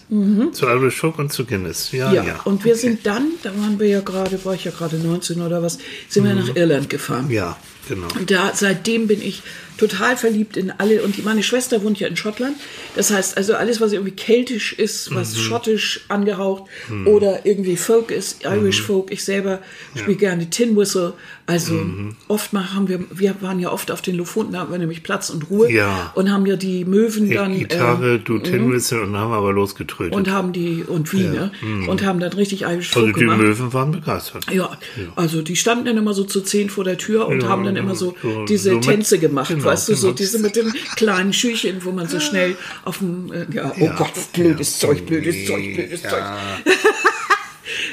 [0.53, 1.93] Zu Irish Folk und zu Guinness.
[1.93, 2.41] Ja, Ja, ja.
[2.45, 5.63] und wir sind dann, da waren wir ja gerade, war ich ja gerade 19 oder
[5.63, 7.27] was, sind wir nach Irland gefahren.
[7.27, 7.31] Mhm.
[7.33, 7.57] Ja,
[7.89, 8.07] genau.
[8.19, 9.43] Und da, seitdem bin ich
[9.79, 11.03] total verliebt in alle.
[11.03, 12.57] Und die, meine Schwester wohnt ja in Schottland.
[12.97, 15.41] Das heißt, also alles, was irgendwie keltisch ist, was Mhm.
[15.41, 16.65] schottisch angehaucht
[17.07, 18.87] oder irgendwie Folk ist, Irish Mhm.
[18.87, 19.11] Folk.
[19.13, 19.61] Ich selber
[19.95, 21.15] spiele gerne Tin Whistle.
[21.51, 22.15] Also Mhm.
[22.29, 25.03] oft mal haben wir, wir waren ja oft auf den Lofoten, da haben wir nämlich
[25.03, 25.73] Platz und Ruhe.
[25.73, 26.13] Ja.
[26.15, 27.59] Und haben ja die Möwen dann.
[27.59, 30.13] Gitarre, äh, du Tin Whistle und dann haben wir aber losgetrötet.
[30.15, 31.51] und haben die, und Wien, ne?
[31.89, 33.39] Und haben dann richtig Irish also Folk die gemacht.
[33.39, 34.45] Möwen waren begeistert.
[34.53, 34.77] Ja,
[35.17, 37.77] also die standen dann immer so zu zehn vor der Tür und Ja, haben dann
[37.77, 40.17] immer so so- diese so mit- Tänze gemacht, genau, weißt du, so genau.
[40.19, 43.95] diese mit den kleinen Schüchen, wo man so schnell auf dem, äh, ja, oh Ja.
[43.97, 46.23] Gott, blödes Zeug, blödes Zeug, blödes Zeug.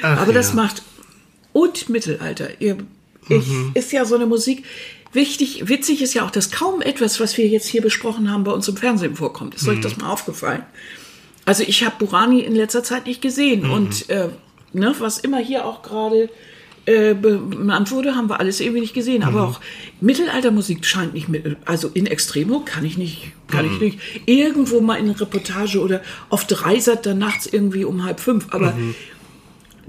[0.02, 0.82] Aber das macht,
[1.54, 2.76] und Mittelalter, ihr,
[3.28, 3.70] ich, Mhm.
[3.74, 4.64] ist ja so eine Musik,
[5.12, 8.52] wichtig, witzig ist ja auch, dass kaum etwas, was wir jetzt hier besprochen haben, bei
[8.52, 9.54] uns im Fernsehen vorkommt.
[9.54, 9.82] Ist euch Mhm.
[9.82, 10.62] das mal aufgefallen?
[11.44, 13.70] Also ich habe Burani in letzter Zeit nicht gesehen Mhm.
[13.70, 14.28] und äh,
[14.72, 16.28] ne, was immer hier auch gerade
[16.88, 19.24] äh, benannt wurde, haben wir alles irgendwie nicht gesehen.
[19.24, 19.48] Aber Mhm.
[19.54, 19.60] auch
[20.00, 23.72] Mittelaltermusik scheint nicht mit, also in Extremo kann ich nicht, kann Mhm.
[23.74, 23.98] ich nicht.
[24.26, 28.46] Irgendwo mal in eine Reportage oder auf Dreisat dann nachts irgendwie um halb fünf.
[28.50, 28.94] Aber Mhm.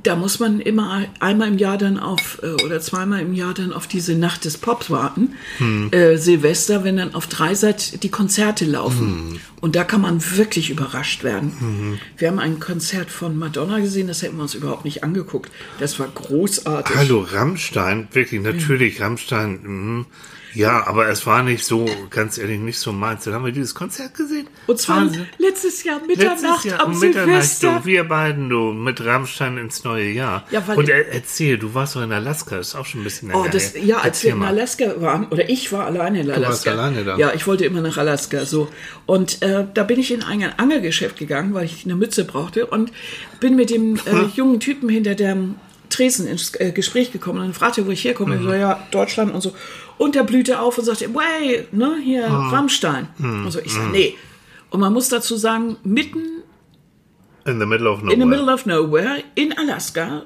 [0.03, 3.73] Da muss man immer einmal im Jahr dann auf äh, oder zweimal im Jahr dann
[3.73, 5.33] auf diese Nacht des Pops warten.
[5.57, 5.91] Hm.
[5.91, 9.31] Äh, Silvester, wenn dann auf Dreisat die Konzerte laufen.
[9.31, 9.39] Hm.
[9.59, 11.99] Und da kann man wirklich überrascht werden.
[12.15, 15.51] Wir haben ein Konzert von Madonna gesehen, das hätten wir uns überhaupt nicht angeguckt.
[15.79, 16.95] Das war großartig.
[16.95, 20.05] Hallo, Rammstein, wirklich, natürlich, Rammstein, mhm.
[20.57, 23.23] Ja, aber es war nicht so, ganz ehrlich, nicht so meins.
[23.25, 24.47] Dann haben wir dieses Konzert gesehen.
[24.65, 25.27] Und zwar Wahnsinn.
[25.37, 29.83] letztes Jahr Mitternacht Letztes Jahr am um Mitternacht, du, wir beiden, du, mit Rammstein ins
[29.83, 30.45] neue Jahr.
[30.49, 33.31] Ja, Und er, erzähl, du warst doch in Alaska, das ist auch schon ein bisschen
[33.33, 33.83] Oh, das, her.
[33.83, 34.47] ja, als Erzähl wir in mal.
[34.47, 36.49] Alaska waren, oder ich war alleine in Alaska.
[36.49, 37.17] warst alleine da.
[37.17, 38.67] Ja, ich wollte immer nach Alaska, so.
[39.05, 42.91] Und äh, da bin ich in ein Angelgeschäft gegangen, weil ich eine Mütze brauchte und
[43.39, 45.55] bin mit dem äh, jungen Typen hinter dem
[45.89, 48.35] Tresen ins äh, Gespräch gekommen und fragte, wo ich herkomme.
[48.35, 49.53] Ich so, ja, Deutschland und so.
[49.97, 53.07] Und der blühte auf und sagte, way, ne, hier, Rammstein.
[53.19, 54.15] Und so, ich sag, nee.
[54.69, 56.43] Und man muss dazu sagen, mitten
[57.45, 58.13] In the middle of nowhere.
[58.13, 60.23] in the middle of nowhere in Alaska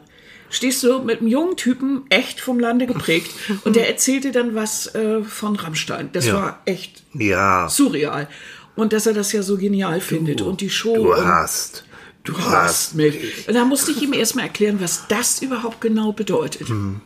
[0.50, 3.32] stehst du mit einem jungen Typen, echt vom Lande geprägt.
[3.64, 6.10] und der erzählte dann was äh, von Rammstein.
[6.12, 6.34] Das Ja.
[6.34, 8.28] war echt ja, surreal.
[8.76, 10.42] Und dass er das ja so genial findet.
[10.42, 10.96] Und die Show.
[10.96, 11.86] du hast.
[12.24, 13.48] Du du hast mich.
[13.48, 16.70] Und da musste ich ihm erstmal erklären, was das überhaupt genau bedeutet.
[16.70, 17.02] Mhm.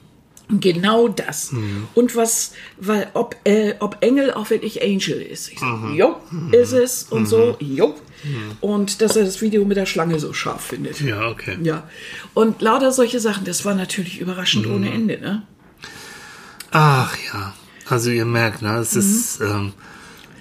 [0.50, 1.52] Genau das.
[1.96, 5.52] Und was, weil, ob, äh, ob Engel auch wirklich Angel ist.
[5.52, 5.96] Ich sage, Mhm.
[5.96, 6.16] jo,
[6.52, 7.96] ist es und so, jo.
[8.62, 11.00] Und dass er das Video mit der Schlange so scharf findet.
[11.02, 11.58] Ja, okay.
[11.64, 11.88] Ja.
[12.34, 14.22] Und lauter solche Sachen, das war natürlich Mhm.
[14.22, 15.44] überraschend ohne Ende, ne?
[16.72, 17.54] Ach ja,
[17.88, 19.46] also ihr merkt, ne, es ist, Mhm.
[19.48, 19.74] ähm,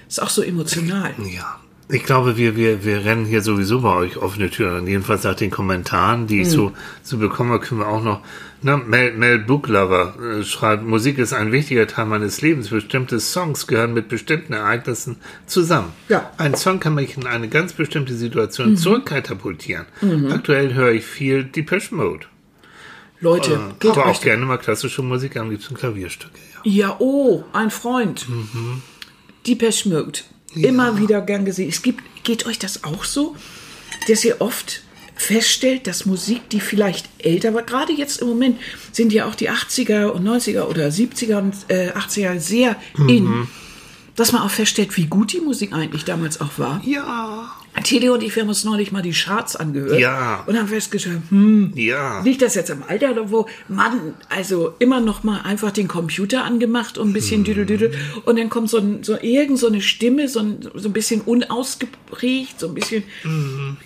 [0.09, 1.15] Ist auch so emotional.
[1.19, 1.61] ja.
[1.89, 4.77] Ich glaube, wir, wir, wir rennen hier sowieso bei euch offene Türen.
[4.79, 4.87] an.
[4.87, 6.73] Jedenfalls nach den Kommentaren, die ich so,
[7.03, 8.21] so bekomme, können wir auch noch.
[8.63, 12.71] Ne, Mel, Mel Booklover äh, schreibt, Musik ist ein wichtiger Teil meines Lebens.
[12.71, 15.17] Bestimmte Songs gehören mit bestimmten Ereignissen
[15.47, 15.93] zusammen.
[16.09, 16.31] Ja.
[16.39, 19.85] Ein Song kann mich in eine ganz bestimmte Situation zurückkatapultieren.
[20.31, 22.27] Aktuell höre ich viel Depeche Mode.
[23.21, 26.39] Leute, Äh, geht aber auch gerne mal klassische Musik, am liebsten Klavierstücke.
[26.65, 26.89] Ja.
[26.89, 28.27] Ja, oh, ein Freund.
[29.45, 30.21] Die Mode.
[30.55, 31.69] Immer wieder gern gesehen.
[31.69, 33.37] Es gibt, geht euch das auch so,
[34.09, 34.83] dass ihr oft
[35.17, 38.59] feststellt, dass Musik, die vielleicht älter war, gerade jetzt im Moment
[38.93, 42.77] sind ja auch die 80er und 90er oder 70er und äh, 80er sehr
[43.09, 43.47] in,
[44.17, 46.83] dass man auch feststellt, wie gut die Musik eigentlich damals auch war.
[46.85, 47.53] Ja.
[47.83, 50.45] Tilly und ich, wir haben uns neulich mal die Charts angehört Ja.
[50.47, 52.21] und haben festgestellt, hm, Ja.
[52.23, 53.47] Liegt das jetzt am Alter oder wo?
[53.69, 57.45] Mann, also immer noch mal einfach den Computer angemacht und ein bisschen Mhm.
[57.45, 57.93] düdel, düdel.
[58.25, 61.21] Und dann kommt so, ein, so irgend so eine Stimme, so ein, so ein bisschen
[61.23, 63.03] unausgeprägt, so ein bisschen.
[63.25, 63.77] Mhm.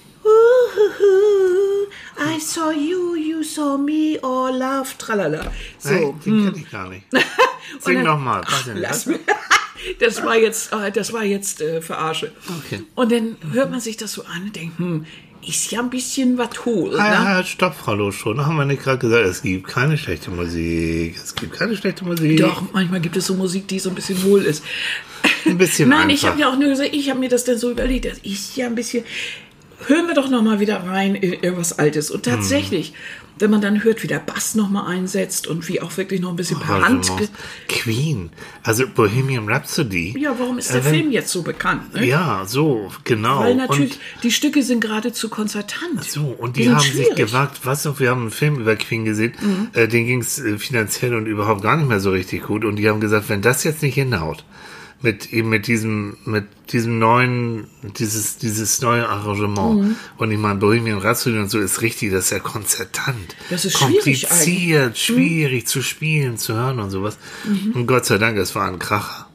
[2.19, 5.51] I saw you, you saw me, all love, tralala.
[5.79, 5.91] So.
[5.91, 7.05] Hey, den kenne ich gar nicht.
[7.81, 8.45] Sing nochmal.
[8.75, 9.21] Lass mich.
[10.01, 12.33] Das war jetzt, äh, das war jetzt äh, Verarsche.
[12.65, 12.83] Okay.
[12.97, 15.07] Und dann hört man sich das so an und denkt, hm,
[15.47, 16.91] ist ja ein bisschen was hohl.
[16.91, 16.99] Ne?
[16.99, 18.45] Ah, halt, stopp, Frau Loschon.
[18.45, 21.17] Haben wir nicht gerade gesagt, es gibt keine schlechte Musik.
[21.17, 22.41] Es gibt keine schlechte Musik.
[22.41, 24.65] Doch, manchmal gibt es so Musik, die so ein bisschen hohl ist.
[25.47, 26.31] Ein bisschen Nein, ich einfach.
[26.31, 28.67] habe ja auch nur gesagt, ich habe mir das dann so überlegt, das ist ja
[28.67, 29.05] ein bisschen.
[29.87, 32.11] Hören wir doch noch mal wieder rein in irgendwas Altes.
[32.11, 32.95] Und tatsächlich,
[33.39, 36.31] wenn man dann hört, wie der Bass noch mal einsetzt und wie auch wirklich noch
[36.31, 37.11] ein bisschen per Hand.
[37.69, 38.31] Queen.
[38.65, 40.19] Also Bohemian Rhapsody.
[40.19, 41.95] Ja, warum ist der Äh, wenn- Film jetzt so bekannt?
[41.95, 42.07] Ne?
[42.07, 43.41] Ja, so, genau.
[43.41, 46.03] Weil natürlich, Und die Stücke sind geradezu konzertant.
[46.05, 47.11] so, und die, sind haben sich schwierig.
[47.13, 47.17] Mhm.
[47.17, 49.33] gewagt, was noch, wir haben einen Film über Queen gesehen,
[49.75, 52.65] äh, den ging es äh, finanziell und überhaupt gar nicht mehr so richtig gut.
[52.65, 54.45] Und die haben gesagt, wenn das jetzt nicht hinhaut,
[55.01, 57.69] mit eben mit diesem, mit diesem neuen,
[57.99, 59.83] dieses, dieses neue Arrangement.
[59.83, 59.97] Mhm.
[60.17, 63.37] Und ich meine, Bohemian Rhapsody und so ist richtig, das ist ja konzertant.
[63.51, 64.29] Das ist schwierig Mhm.
[64.29, 67.19] Kompliziert, schwierig zu spielen, zu hören und sowas.
[67.75, 69.29] Und Gott sei Dank, es war ein Kracher.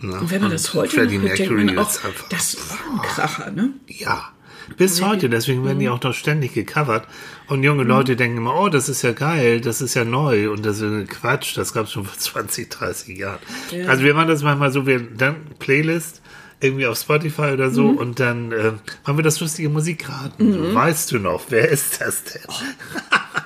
[0.00, 0.20] Ne?
[0.20, 3.50] Und wenn man das heute Freddie noch denkt man Mercury auch, das war ein Kracher,
[3.50, 3.70] ne?
[3.86, 4.33] ja.
[4.76, 5.80] Bis heute, deswegen werden Mhm.
[5.80, 7.06] die auch noch ständig gecovert.
[7.48, 10.50] Und junge Leute denken immer, oh, das ist ja geil, das ist ja neu.
[10.50, 13.38] Und das ist Quatsch, das gab es schon vor 20, 30 Jahren.
[13.70, 13.86] Ja.
[13.88, 16.22] Also wir machen das manchmal so, wir dann Playlist
[16.60, 17.98] irgendwie auf Spotify oder so Mhm.
[17.98, 18.72] und dann äh,
[19.04, 20.52] machen wir das lustige Musikraten.
[20.52, 22.42] So, weißt du noch, wer ist das denn?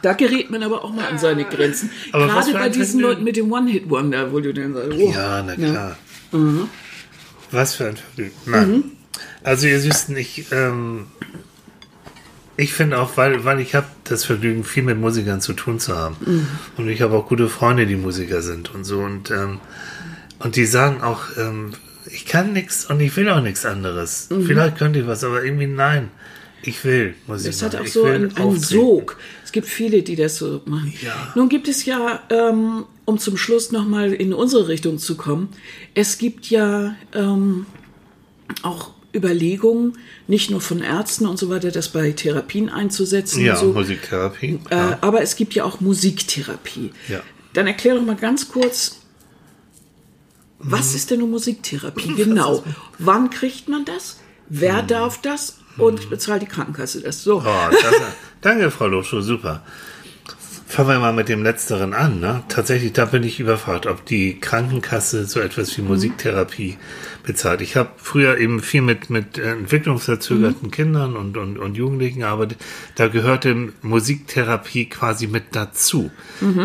[0.02, 1.90] Da gerät man aber auch mal an seine Grenzen.
[2.12, 3.00] Aber Gerade bei diesen.
[3.00, 5.96] Leuten mit dem One-Hit-Wonder, wo du dann sagst, oh, Ja, na klar.
[7.50, 8.32] Was für ein Vergnügen.
[8.46, 8.84] Nein.
[9.42, 11.06] Also ihr Süßen, ich, ähm,
[12.56, 15.96] ich finde auch, weil, weil ich habe das Vergnügen, viel mit Musikern zu tun zu
[15.96, 16.16] haben.
[16.76, 19.00] Und ich habe auch gute Freunde, die Musiker sind und so.
[19.00, 19.60] Und, ähm,
[20.40, 21.72] und die sagen auch, ähm,
[22.12, 24.28] ich kann nichts und ich will auch nichts anderes.
[24.46, 26.10] Vielleicht könnte ich was, aber irgendwie nein.
[26.62, 28.58] Ich will Musik Das hat auch Ich so einen, einen.
[28.58, 29.18] Sog.
[29.44, 30.92] Es gibt viele, die das so machen.
[31.00, 31.32] Ja.
[31.34, 35.50] Nun gibt es ja, ähm, um zum Schluss nochmal in unsere Richtung zu kommen,
[35.94, 37.66] es gibt ja ähm,
[38.62, 43.72] auch Überlegungen, nicht nur von Ärzten und so weiter, das bei Therapien einzusetzen Ja, so.
[43.72, 44.60] Musiktherapie.
[44.70, 46.92] Äh, aber es gibt ja auch Musiktherapie.
[47.08, 47.20] Ja.
[47.52, 49.00] Dann erklär doch mal ganz kurz,
[50.58, 52.12] was ist denn eine Musiktherapie?
[52.16, 52.64] Genau.
[52.98, 54.18] Wann kriegt man das?
[54.48, 55.58] Wer darf das?
[55.76, 57.22] Und bezahlt die Krankenkasse das?
[57.22, 57.38] So.
[57.38, 57.94] Oh, das,
[58.40, 59.62] danke, Frau Loschow, super.
[60.70, 62.20] Fangen wir mal mit dem Letzteren an.
[62.20, 62.42] Ne?
[62.48, 66.76] Tatsächlich, da bin ich überfragt, ob die Krankenkasse so etwas wie Musiktherapie
[67.24, 67.62] bezahlt.
[67.62, 72.58] Ich habe früher eben viel mit, mit entwicklungsverzögerten Kindern und, und, und Jugendlichen gearbeitet.
[72.96, 76.10] Da gehörte Musiktherapie quasi mit dazu.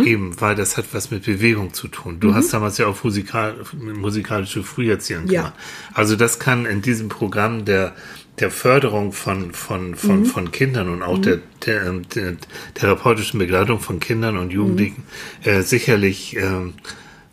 [0.04, 2.20] Eben, weil das hat was mit Bewegung zu tun.
[2.20, 5.42] Du hast damals ja auch musikal, musikalische Früherziehung Ja.
[5.44, 5.54] gemacht.
[5.94, 7.94] Also das kann in diesem Programm der
[8.40, 10.26] der Förderung von von von Mhm.
[10.26, 12.36] von Kindern und auch der, der, ähm, der
[12.74, 15.04] therapeutischen Begleitung von Kindern und Jugendlichen
[15.44, 15.50] Mhm.
[15.50, 16.74] äh, sicherlich ähm,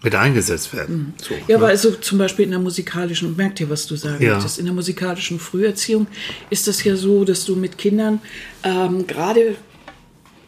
[0.02, 1.14] mit eingesetzt werden.
[1.22, 1.54] So, Ja, ne?
[1.56, 4.34] aber also zum Beispiel in der musikalischen, merkt ihr, was du sagen Ja.
[4.34, 6.06] möchtest, in der musikalischen Früherziehung
[6.50, 8.20] ist das ja so, dass du mit Kindern
[8.62, 9.56] ähm, gerade,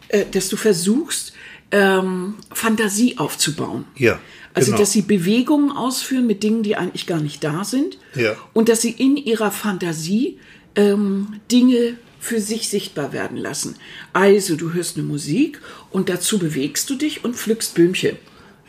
[0.09, 1.33] äh, dass du versuchst,
[1.71, 3.85] ähm, Fantasie aufzubauen.
[3.95, 4.19] Ja,
[4.53, 4.79] Also, genau.
[4.81, 7.97] dass sie Bewegungen ausführen mit Dingen, die eigentlich gar nicht da sind.
[8.15, 8.35] Ja.
[8.53, 10.37] Und dass sie in ihrer Fantasie
[10.75, 13.75] ähm, Dinge für sich sichtbar werden lassen.
[14.13, 15.59] Also, du hörst eine Musik
[15.91, 18.17] und dazu bewegst du dich und pflückst Blümchen.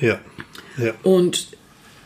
[0.00, 0.18] ja,
[0.76, 1.48] ja, Und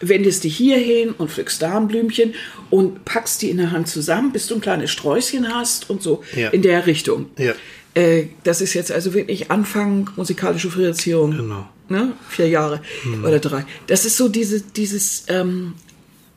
[0.00, 2.34] wendest dich hier hin und pflückst da ein Blümchen
[2.70, 6.22] und packst die in der Hand zusammen, bis du ein kleines Sträußchen hast und so
[6.36, 6.50] Ja.
[6.50, 7.30] in der Richtung.
[7.38, 7.54] Ja.
[7.94, 11.32] Äh, das ist jetzt also wirklich Anfang musikalische Früherziehung.
[11.32, 11.68] Genau.
[11.88, 12.12] Ne?
[12.28, 12.82] Vier Jahre
[13.24, 13.64] oder drei.
[13.86, 15.72] Das ist so diese, dieses ähm,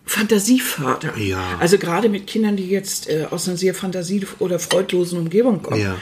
[0.06, 1.18] Fantasieförder.
[1.18, 1.58] Ja.
[1.60, 5.82] Also gerade mit Kindern, die jetzt äh, aus einer sehr fantasie- oder freudlosen Umgebung kommen.
[5.82, 5.97] Ja.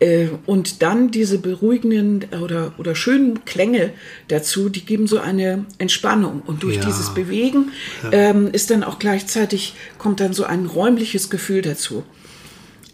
[0.00, 3.92] Äh, und dann diese beruhigenden oder, oder schönen Klänge
[4.28, 6.42] dazu, die geben so eine Entspannung.
[6.46, 6.84] Und durch Ja.
[6.84, 7.72] dieses Bewegen
[8.10, 12.04] ähm, ist dann auch gleichzeitig, kommt dann so ein räumliches Gefühl dazu.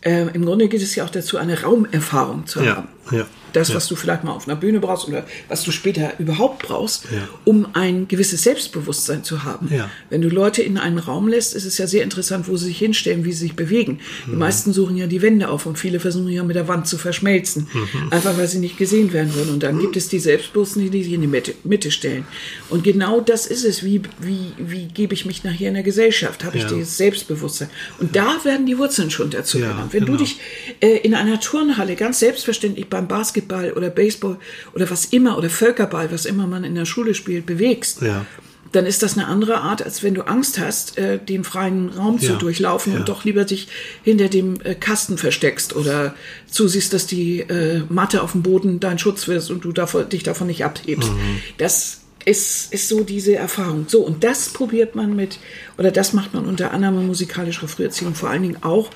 [0.03, 2.89] Äh, Im Grunde geht es ja auch dazu, eine Raumerfahrung zu Ja, haben.
[3.11, 3.75] ja, Das, ja.
[3.75, 7.29] was du vielleicht mal auf einer Bühne brauchst oder was du später überhaupt brauchst, Ja.
[7.45, 9.69] um ein gewisses Selbstbewusstsein zu haben.
[9.73, 9.91] Ja.
[10.09, 12.79] Wenn du Leute in einen Raum lässt, ist es ja sehr interessant, wo sie sich
[12.79, 14.01] hinstellen, wie sie sich bewegen.
[14.27, 14.31] Mhm.
[14.33, 16.99] Die meisten suchen ja die Wände auf und viele versuchen ja mit der Wand zu
[16.99, 18.13] verschmelzen, Mhm.
[18.13, 19.51] einfach weil sie nicht gesehen werden wollen.
[19.51, 22.25] Und dann gibt es die Selbstbewussten, die sich in die Mitte, Mitte stellen.
[22.69, 23.83] Und genau das ist es.
[23.85, 26.45] Wie, wie, wie gebe ich mich nachher in der Gesellschaft?
[26.45, 27.69] Habe ich dieses Selbstbewusstsein?
[27.99, 29.93] Und da werden die Wurzeln schon dazu genannt.
[29.93, 30.19] Wenn genau.
[30.19, 30.39] du dich
[30.81, 34.37] äh, in einer Turnhalle ganz selbstverständlich beim Basketball oder Baseball
[34.75, 38.27] oder was immer oder Völkerball, was immer man in der Schule spielt, bewegst, Ja.
[38.73, 42.21] dann ist das eine andere Art, als wenn du Angst hast, äh, den freien Raum
[42.21, 42.99] zu Ja, durchlaufen ja.
[43.01, 43.67] und doch lieber dich
[44.05, 46.15] hinter dem äh, Kasten versteckst oder
[46.49, 50.23] zusiehst, dass die äh, Matte auf dem Boden dein Schutz wird und du davon, dich
[50.23, 51.11] davon nicht abhebst.
[51.11, 51.41] Mhm.
[51.59, 53.87] Das ist, ist so diese Erfahrung.
[53.89, 55.39] So, und das probiert man mit,
[55.79, 58.91] oder das macht man unter anderem musikalischer Früherziehung vor allen Dingen auch.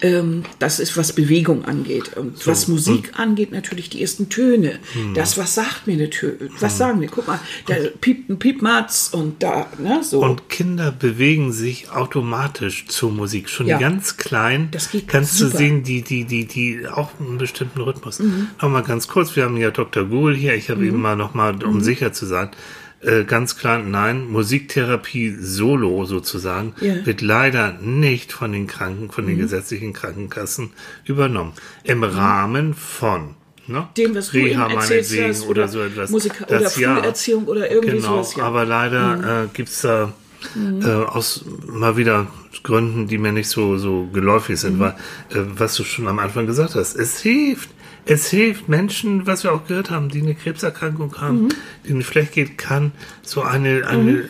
[0.00, 2.16] Ähm, das ist, was Bewegung angeht.
[2.16, 4.78] Und was Musik angeht, natürlich die ersten Töne.
[4.94, 5.14] Mhm.
[5.14, 6.50] Das, was sagt mir eine Töne?
[6.60, 7.08] Was sagen wir?
[7.08, 10.20] Guck mal, da piept ein Piepmatz und da, ne, so.
[10.22, 13.48] Und Kinder bewegen sich automatisch zur Musik.
[13.48, 13.78] Schon Ja.
[13.78, 15.48] ganz klein Das geht kannst super.
[15.48, 15.52] Mhm.
[15.52, 18.20] du sehen, die, die, die, die auch einen bestimmten Rhythmus.
[18.60, 20.04] Noch mal ganz kurz, wir haben ja Dr.
[20.04, 20.54] Gould hier.
[20.54, 20.86] Ich habe Mhm.
[20.88, 22.50] eben mal noch mal, um sicher zu sein,
[23.04, 27.04] äh, ganz klar, nein, Musiktherapie solo sozusagen Ja.
[27.06, 29.28] wird leider nicht von den Kranken, von Mhm.
[29.28, 30.70] den gesetzlichen Krankenkassen
[31.04, 31.52] übernommen.
[31.84, 33.34] Im Rahmen von
[33.66, 33.88] ne?
[33.96, 36.10] dem, was du Reha erzählst meinetwegen hast, oder, oder so etwas.
[36.10, 38.42] Musik- Das oder Früherziehung oder irgendwie genau, sowas, ja.
[38.42, 38.48] Mhm.
[38.48, 40.12] Aber leider äh, gibt's da
[40.82, 42.26] äh, aus mal wieder
[42.62, 44.60] Gründen, die mir nicht so, so geläufig Mhm.
[44.60, 44.90] sind, weil,
[45.30, 47.70] äh, was du schon am Anfang gesagt hast, es hilft.
[48.06, 51.48] Es hilft Menschen, was wir auch gehört haben, die eine Krebserkrankung haben, Mhm.
[51.88, 52.92] denen es schlecht geht, kann
[53.22, 54.28] so eine, eine,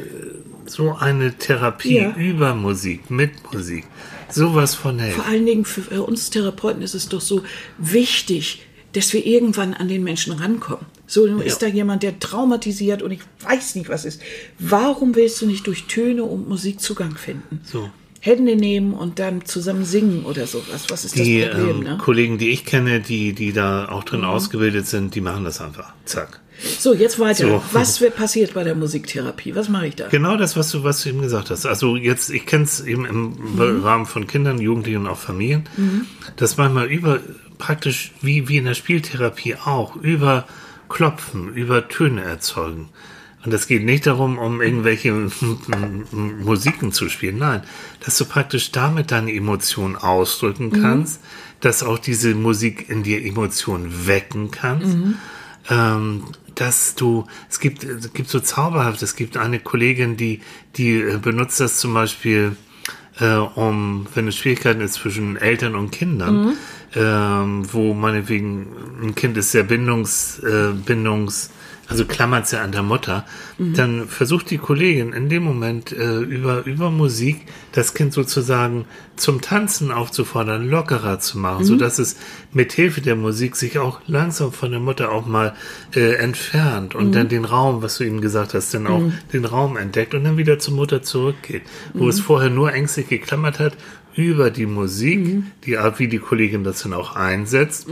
[0.67, 2.15] so eine Therapie Ja.
[2.17, 3.85] über Musik, mit Musik,
[4.31, 5.21] sowas von helfen.
[5.21, 7.43] Vor allen Dingen für uns Therapeuten ist es doch so
[7.79, 8.63] wichtig,
[8.93, 10.87] dass wir irgendwann an den Menschen rankommen.
[11.07, 14.23] So nun ist da jemand, der traumatisiert und ich weiß nicht, was ist.
[14.59, 17.61] Warum willst du nicht durch Töne und Musik Zugang finden?
[17.65, 17.91] So.
[18.25, 20.87] Hände nehmen und dann zusammen singen oder sowas.
[20.89, 21.77] Was ist Die das Problem?
[21.77, 21.99] ähm, ne?
[22.01, 25.93] Kollegen, die ich kenne, die, die da auch drin ausgebildet sind, die machen das einfach.
[26.07, 26.41] Zack.
[26.79, 27.47] So, jetzt weiter.
[27.47, 27.63] So.
[27.73, 29.55] Was passiert bei der Musiktherapie?
[29.55, 30.09] Was mache ich da?
[30.09, 31.67] Genau das, was du, was du eben gesagt hast.
[31.67, 35.69] Also jetzt, ich kenne es eben im Rahmen von Kindern, Jugendlichen und auch Familien,
[36.37, 37.21] dass manchmal über
[37.59, 40.47] praktisch wie, wie in der Spieltherapie auch, über
[40.89, 42.89] Klopfen, über Töne erzeugen.
[43.45, 45.13] Und das geht nicht darum, um irgendwelche
[46.13, 47.39] Musiken zu spielen.
[47.39, 47.63] Nein,
[48.05, 51.21] dass du praktisch damit deine Emotionen ausdrücken kannst,
[51.61, 54.97] dass auch diese Musik in dir Emotionen wecken kannst.
[55.71, 56.25] Ähm,
[56.55, 60.41] dass du, es gibt, es gibt so zauberhaft, es gibt eine Kollegin, die,
[60.77, 62.57] die äh, benutzt das zum Beispiel,
[63.19, 66.57] äh, um, wenn es Schwierigkeiten ist zwischen Eltern und Kindern,
[66.95, 68.67] ähm, wo meinetwegen
[69.03, 71.51] ein Kind ist sehr bindungs, äh, bindungs,
[71.89, 73.25] also klammert sie an der Mutter,
[73.59, 79.41] dann versucht die Kollegin in dem Moment äh, über, über Musik das Kind sozusagen zum
[79.41, 82.17] Tanzen aufzufordern, lockerer zu machen, so dass es
[82.53, 85.55] mit Hilfe der Musik sich auch langsam von der Mutter auch mal
[85.95, 89.77] äh, entfernt und dann den Raum, was du eben gesagt hast, dann auch den Raum
[89.77, 91.63] entdeckt und dann wieder zur Mutter zurückgeht,
[91.93, 93.77] wo es vorher nur ängstlich geklammert hat,
[94.17, 97.89] über die Musik, die Art, wie die Kollegin das dann auch einsetzt.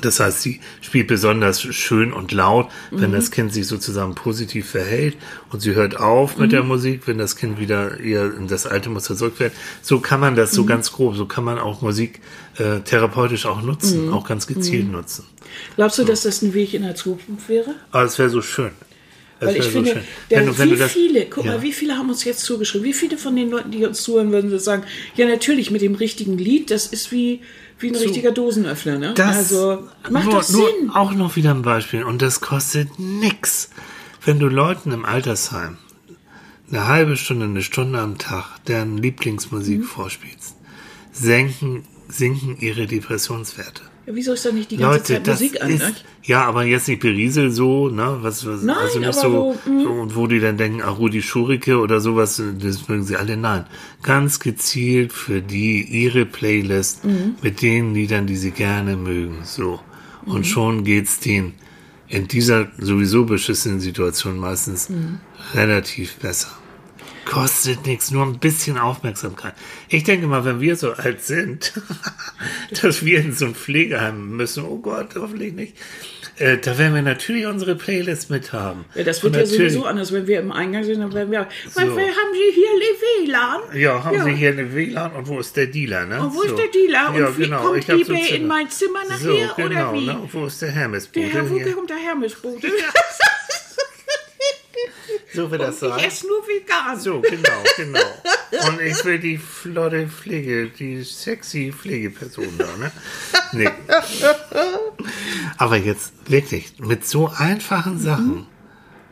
[0.00, 5.16] Das heißt, sie spielt besonders schön und laut, wenn das Kind sich sozusagen positiv verhält
[5.50, 8.90] und sie hört auf mit der Musik, wenn das Kind wieder eher in das alte
[8.90, 9.52] Muster zurückfährt.
[9.82, 12.20] So kann man das so ganz grob, so kann man auch Musik
[12.58, 15.24] äh, therapeutisch auch nutzen, auch ganz gezielt nutzen.
[15.76, 17.74] Glaubst du, dass das ein Weg in der Zukunft wäre?
[17.92, 18.72] Aber es wäre so schön.
[19.40, 21.52] Es Weil ich wär finde, Wenn du- wenn wie das- viele, guck Ja.
[21.52, 22.84] mal, wie viele haben uns jetzt zugeschrieben?
[22.86, 24.84] Wie viele von den Leuten, die uns zuhören, würden so sagen,
[25.16, 27.40] ja natürlich mit dem richtigen Lied, das ist wie,
[27.78, 29.14] wie ein richtiger Dosenöffner, ne?
[29.14, 30.90] Das also macht nur, doch nur Sinn.
[30.92, 32.04] Auch noch wieder ein Beispiel.
[32.04, 33.70] Und das kostet nix.
[34.24, 35.78] Wenn du Leuten im Altersheim
[36.70, 39.84] eine halbe Stunde, eine Stunde am Tag deren Lieblingsmusik Mhm.
[39.84, 40.56] vorspielst,
[41.12, 43.82] senken, sinken ihre Depressionswerte.
[44.06, 45.70] Ja, wieso ist da nicht die ganze Leute, Zeit das Musik an?
[45.70, 45.94] ist, Ne?
[46.24, 49.70] ja, aber jetzt nicht Beriesel so, ne, was, was Nein, also nicht aber so, so,
[49.70, 49.82] mm.
[49.82, 53.36] so, und wo die dann denken, ach, Rudi Schurike oder sowas, das mögen sie alle,
[53.38, 53.64] nein.
[54.02, 57.36] Ganz gezielt für die, ihre Playlist Mhm.
[57.42, 59.80] mit den Liedern, die sie gerne mögen, so.
[60.26, 60.44] Und Mhm.
[60.44, 61.54] schon geht's denen
[62.08, 65.20] in dieser sowieso beschissenen Situation meistens Mhm.
[65.54, 66.48] relativ besser.
[67.24, 69.54] Kostet nichts, nur ein bisschen Aufmerksamkeit.
[69.88, 71.72] Ich denke mal, wenn wir so alt sind,
[72.82, 75.74] dass wir in so ein Pflegeheim müssen, oh Gott, hoffentlich nicht,
[76.38, 78.84] äh, da werden wir natürlich unsere Playlist mit haben.
[78.94, 81.48] Ja, das wird Und ja sowieso anders, wenn wir im Eingang sind, dann werden wir,
[81.74, 82.74] wir haben Sie hier
[83.34, 83.60] WLAN?
[83.74, 84.24] Ja, haben Ja.
[84.24, 86.20] Sie hier eine WLAN und wo ist der Dealer, ne?
[86.20, 87.10] Und wo ist der Dealer?
[87.10, 87.62] Und ja, wie genau.
[87.62, 88.30] kommt eBay Zimmer.
[88.30, 90.06] in mein Zimmer so, nachher, oder genau, wie?
[90.06, 90.18] Ne?
[90.18, 91.28] Und Wo ist der Hermesbude?
[91.28, 92.68] Der wo kommt der Hermesbote?
[95.34, 95.98] So wird das Ich sein.
[95.98, 96.98] esse nur vegan.
[97.00, 98.68] So, genau, genau.
[98.68, 102.92] Und ich will die flotte Pflege, die sexy Pflegeperson da, ne?
[103.52, 103.68] Nee.
[105.58, 108.46] Aber jetzt wirklich, mit so einfachen Sachen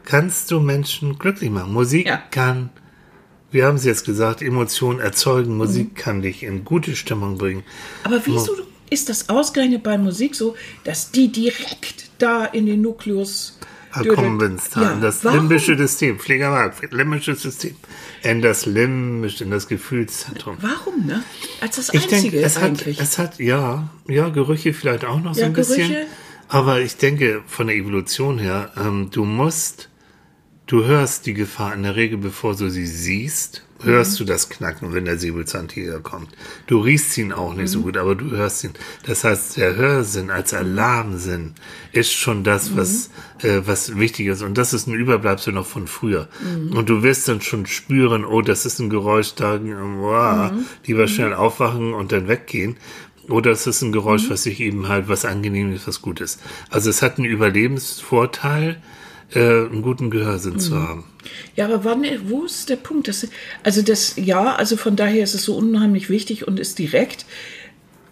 [0.04, 1.72] kannst du Menschen glücklich machen.
[1.72, 2.22] Musik Ja.
[2.30, 2.70] kann,
[3.50, 5.56] wir haben es jetzt gesagt, Emotionen erzeugen.
[5.56, 7.64] Musik kann dich in gute Stimmung bringen.
[8.04, 8.56] Aber wieso
[8.90, 10.54] ist das ausgerechnet bei Musik so,
[10.84, 13.58] dass die direkt da in den Nukleus
[13.94, 14.82] Ins Tal.
[14.82, 15.40] Ja, das warum?
[15.40, 17.76] limbische System, Pflegermarkt, limbisches System.
[18.22, 20.56] In das limbisch, in das Gefühlszentrum.
[20.60, 21.22] Warum, ne?
[21.60, 23.00] Als das Ich Einzige denke, es hat, eigentlich.
[23.00, 25.88] es hat, ja, ja, Gerüche vielleicht auch noch so Ja, ein bisschen.
[25.88, 26.06] Gerüche.
[26.48, 29.88] Aber ich denke, von der Evolution her, ähm, du musst,
[30.66, 34.94] du hörst die Gefahr in der Regel, bevor du sie siehst, hörst du das Knacken,
[34.94, 36.28] wenn der Säbelzahntiger kommt.
[36.66, 37.82] Du riechst ihn auch nicht so Mhm.
[37.82, 38.72] gut, aber du hörst ihn.
[39.06, 41.52] Das heißt, der Hörsinn als Alarmsinn
[41.92, 43.10] ist schon das, was,
[43.42, 43.48] Mhm.
[43.48, 44.42] äh, was wichtig ist.
[44.42, 46.28] Und das ist ein Überbleibsel noch von früher.
[46.42, 46.76] Mhm.
[46.76, 50.64] Und du wirst dann schon spüren, oh, das ist ein Geräusch da, wow, Mhm.
[50.86, 52.76] lieber schnell aufwachen und dann weggehen.
[53.28, 56.38] Oder es ist ein Geräusch, was sich eben halt was Angenehmes, was Gutes.
[56.70, 58.80] Also es hat einen Überlebensvorteil,
[59.34, 61.04] äh, einen guten Gehörsinn zu haben.
[61.56, 63.08] Ja, aber wann, wo ist der Punkt?
[63.08, 63.26] Das,
[63.62, 67.26] also das, ja, also von daher ist es so unheimlich wichtig und ist direkt.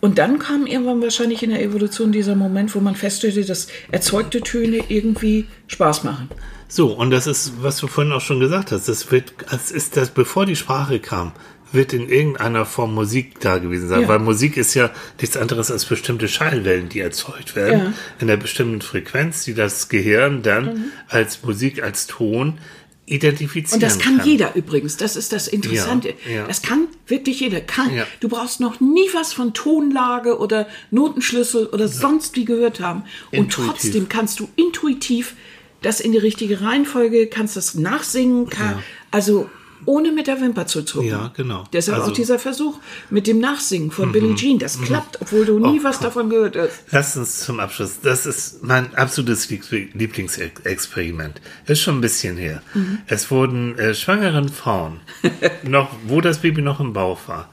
[0.00, 4.40] Und dann kam irgendwann wahrscheinlich in der Evolution dieser Moment, wo man feststellte, dass erzeugte
[4.40, 6.30] Töne irgendwie Spaß machen.
[6.68, 9.96] So, und das ist, was du vorhin auch schon gesagt hast, das wird, das ist
[9.96, 11.32] das, bevor die Sprache kam,
[11.72, 14.08] wird in irgendeiner Form Musik da gewesen sein, Ja.
[14.08, 14.90] weil Musik ist ja
[15.20, 17.88] nichts anderes als bestimmte Schallwellen, die erzeugt werden, Ja.
[17.88, 17.94] Mhm.
[18.20, 22.58] in einer bestimmten Frequenz, die das Gehirn dann als Musik, als Ton
[23.06, 24.96] identifizieren Und das kann, jeder übrigens.
[24.96, 26.14] Das ist das Interessante.
[26.32, 26.46] Ja.
[26.46, 27.60] Das kann wirklich jeder.
[27.60, 27.92] Kann.
[27.94, 28.06] Ja.
[28.20, 33.02] Du brauchst noch nie was von Tonlage oder Notenschlüssel oder sonst wie gehört haben.
[33.32, 33.72] Und Intuitiv.
[33.72, 35.34] trotzdem kannst du intuitiv
[35.82, 39.48] das in die richtige Reihenfolge, kannst das nachsingen, kann, also
[39.86, 41.08] ohne mit der Wimper zu zucken.
[41.08, 41.64] Ja, genau.
[41.72, 42.12] Deshalb Also- Mhm.
[42.12, 42.78] auch dieser Versuch
[43.10, 44.58] mit dem Nachsingen von Billie Jean.
[44.58, 46.82] Das klappt, obwohl du nie Oh, was davon gehört hast.
[46.90, 48.00] Lass uns zum Abschluss.
[48.02, 51.40] Das ist mein absolutes Lieb- Lieblingsexperiment.
[51.66, 52.62] Ist schon ein bisschen her.
[52.74, 52.98] Mhm.
[53.06, 55.00] Es wurden äh, schwangeren Frauen,
[55.62, 57.48] noch, wo das Baby noch im Bauch war,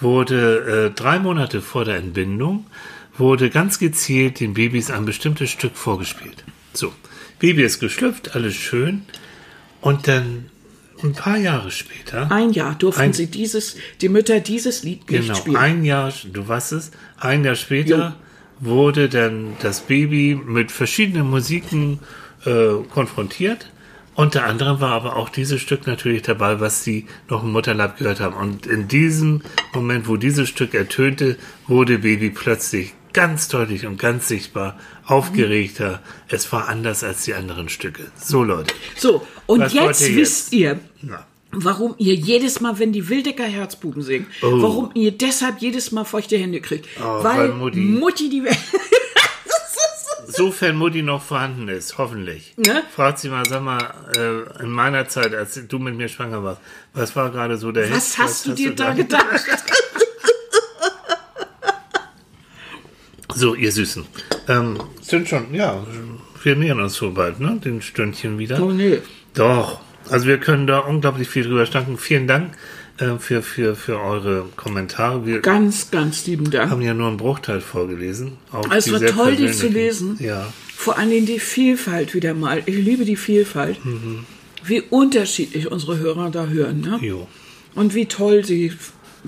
[0.00, 2.66] wurde äh, drei Monate vor der Entbindung,
[3.16, 6.44] wurde ganz gezielt den Babys ein bestimmtes Stück vorgespielt.
[6.72, 6.92] So,
[7.40, 9.02] Baby ist geschlüpft, alles schön.
[9.80, 10.50] Und dann
[11.02, 12.30] ein paar Jahre später.
[12.30, 15.56] Ein Jahr durften Ein- sie dieses, die Mütter dieses Lied nicht Genau, spielen.
[15.56, 18.16] ein Jahr, du weißt es, ein Jahr später
[18.60, 22.00] wurde dann das Baby mit verschiedenen Musiken
[22.44, 23.70] äh, konfrontiert.
[24.14, 28.18] Unter anderem war aber auch dieses Stück natürlich dabei, was sie noch im Mutterleib gehört
[28.18, 28.34] haben.
[28.34, 29.42] Und in diesem
[29.72, 31.36] Moment, wo dieses Stück ertönte,
[31.68, 36.00] wurde Baby plötzlich ganz deutlich und ganz sichtbar aufgeregter.
[36.28, 38.10] Es war anders als die anderen Stücke.
[38.22, 38.74] So, Leute.
[38.96, 40.52] So, und Was jetzt ihr wisst jetzt?
[40.52, 41.26] ihr, Na.
[41.50, 44.60] warum ihr jedes Mal, wenn die Wildecker Herzbuben singen, Oh.
[44.62, 46.86] warum ihr deshalb jedes Mal feuchte Hände kriegt.
[47.00, 48.42] Oh, weil weil Mutti- Mutti die
[50.30, 52.52] Sofern Mutti noch vorhanden ist, hoffentlich.
[52.58, 52.82] Ne?
[52.94, 56.60] Fragt sie mal, sag mal, äh, in meiner Zeit, als du mit mir schwanger warst,
[56.92, 58.18] was war gerade so der Was Hit?
[58.24, 59.24] hast du dir da gedacht?
[63.38, 64.04] So, ihr Süßen.
[64.48, 65.86] Ähm, sind schon, ja,
[66.42, 67.60] wir nähern uns so bald, ne?
[67.64, 68.60] Den Stündchen wieder.
[68.60, 68.98] Oh nee.
[69.34, 69.80] Doch.
[70.10, 71.98] Also wir können da unglaublich viel drüber danken.
[71.98, 72.54] Vielen Dank
[72.98, 75.24] äh, für, für, für eure Kommentare.
[75.24, 76.68] Wir Ganz, ganz lieben Dank.
[76.68, 78.32] haben ja nur einen Bruchteil vorgelesen.
[78.50, 80.16] Auch Es die war toll, dich zu lesen.
[80.18, 80.52] Ja.
[80.74, 82.62] Vor allen Dingen die Vielfalt wieder mal.
[82.66, 83.84] Ich liebe die Vielfalt.
[83.84, 84.26] Mhm.
[84.64, 86.80] Wie unterschiedlich unsere Hörer da hören.
[86.80, 86.98] Ne?
[87.02, 87.28] Jo.
[87.76, 88.72] Und wie toll sie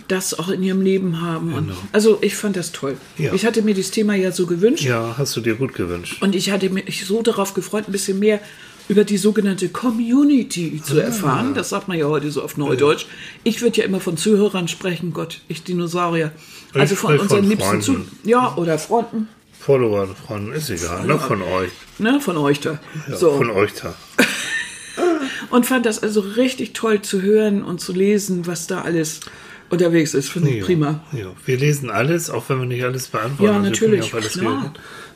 [0.09, 1.55] das auch in ihrem Leben haben.
[1.55, 2.97] Und also ich fand das toll.
[3.19, 3.33] Ja.
[3.33, 4.85] Ich hatte mir das Thema ja so gewünscht.
[4.85, 6.23] Ja, hast du dir gut gewünscht.
[6.23, 8.41] Und ich hatte mich so darauf gefreut, ein bisschen mehr
[8.89, 11.55] über die sogenannte Community zu erfahren.
[11.55, 13.07] Das sagt man ja heute so auf Neudeutsch.
[13.45, 16.33] Ich würde ja immer von Zuhörern sprechen, Gott, ich Dinosaurier.
[16.73, 18.19] Ich Also von unseren von liebsten Zu Freunden.
[18.29, 19.29] Ja, oder Freunden,
[19.61, 21.19] Follower, Freunde, ist egal, ne?
[21.19, 21.71] Von euch.
[21.99, 22.81] ne, von euch da.
[23.09, 23.33] Ja, so.
[23.33, 23.95] Von euch da.
[25.51, 29.21] Und fand das also richtig toll zu hören und zu lesen, was da alles
[29.71, 30.29] unterwegs ist.
[30.29, 31.01] Finde ich Ja, prima.
[31.13, 31.27] Ja.
[31.45, 33.45] Wir lesen alles, auch wenn wir nicht alles beantworten.
[33.45, 34.75] Ja, Also wir natürlich, auf alles klar.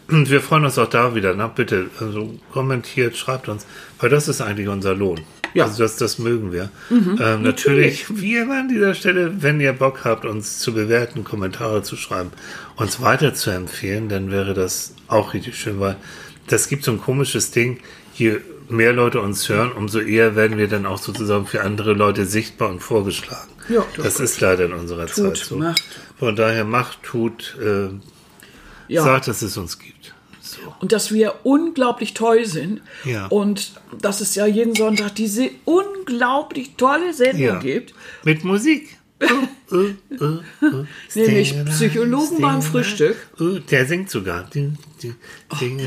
[0.08, 1.34] wir freuen uns auch da wieder.
[1.34, 3.66] Na, bitte, also kommentiert, schreibt uns,
[4.00, 5.20] weil das ist eigentlich unser Lohn.
[5.54, 5.64] Ja.
[5.64, 6.70] Also das, das mögen wir.
[6.90, 11.82] ähm, natürlich, wie immer an dieser Stelle, wenn ihr Bock habt, uns zu bewerten, Kommentare
[11.82, 12.30] zu schreiben,
[12.76, 15.96] uns weiter zu empfehlen, dann wäre das auch richtig schön, weil
[16.48, 17.78] das gibt so ein komisches Ding,
[18.14, 18.38] je
[18.68, 22.70] mehr Leute uns hören, umso eher werden wir dann auch sozusagen für andere Leute sichtbar
[22.70, 23.53] und vorgeschlagen.
[23.68, 25.56] Ja, das ist leider in unserer Tut, Zeit so.
[25.56, 25.82] macht.
[26.18, 27.88] Von daher macht, tut, äh,
[28.88, 29.02] Ja.
[29.02, 30.14] sagt, dass es uns gibt.
[30.40, 30.60] So.
[30.80, 32.82] Und dass wir unglaublich toll sind.
[33.04, 33.26] Ja.
[33.26, 37.58] Und dass es ja jeden Sonntag diese unglaublich tolle Sendung Ja.
[37.58, 37.94] gibt.
[38.24, 38.96] Mit Musik.
[39.22, 39.76] Uh, uh,
[40.20, 40.84] uh, uh.
[41.14, 43.16] Nämlich Psychologen beim Frühstück.
[43.70, 44.50] Der singt sogar.
[45.60, 45.80] Ding,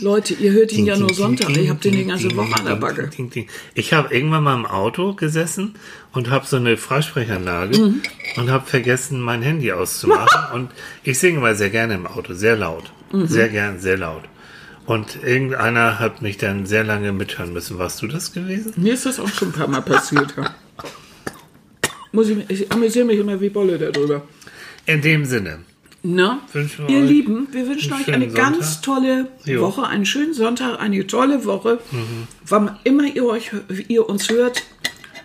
[0.00, 1.48] Leute, ihr hört ihn ja ding, nur ding, Sonntag.
[1.48, 3.10] ding, Ich habe den die ganze Woche an der Backe.
[3.74, 5.74] Ich habe irgendwann mal im Auto gesessen
[6.12, 8.02] und habe so eine Freisprechanlage Mhm.
[8.36, 10.52] und habe vergessen, mein Handy auszumachen.
[10.54, 10.70] und
[11.02, 12.92] ich singe mal sehr gerne im Auto, sehr laut.
[13.12, 13.26] Mhm.
[13.26, 14.22] Sehr gern, sehr laut.
[14.86, 17.76] Und irgendeiner hat mich dann sehr lange mithören müssen.
[17.78, 18.72] Warst du das gewesen?
[18.76, 20.32] Mir ist das auch schon ein paar Mal passiert.
[20.36, 20.54] Ja.
[22.12, 24.22] Muss ich, ich amüsiere mich immer wie Bolle darüber.
[24.86, 25.58] In dem Sinne.
[26.16, 29.62] Wir ihr Lieben, wir wünschen euch eine schönen ganz tolle Jo.
[29.62, 31.80] Woche, einen schönen Sonntag, eine tolle Woche.
[31.90, 32.26] Mhm.
[32.46, 33.50] Wann immer ihr, euch,
[33.88, 34.62] ihr uns hört,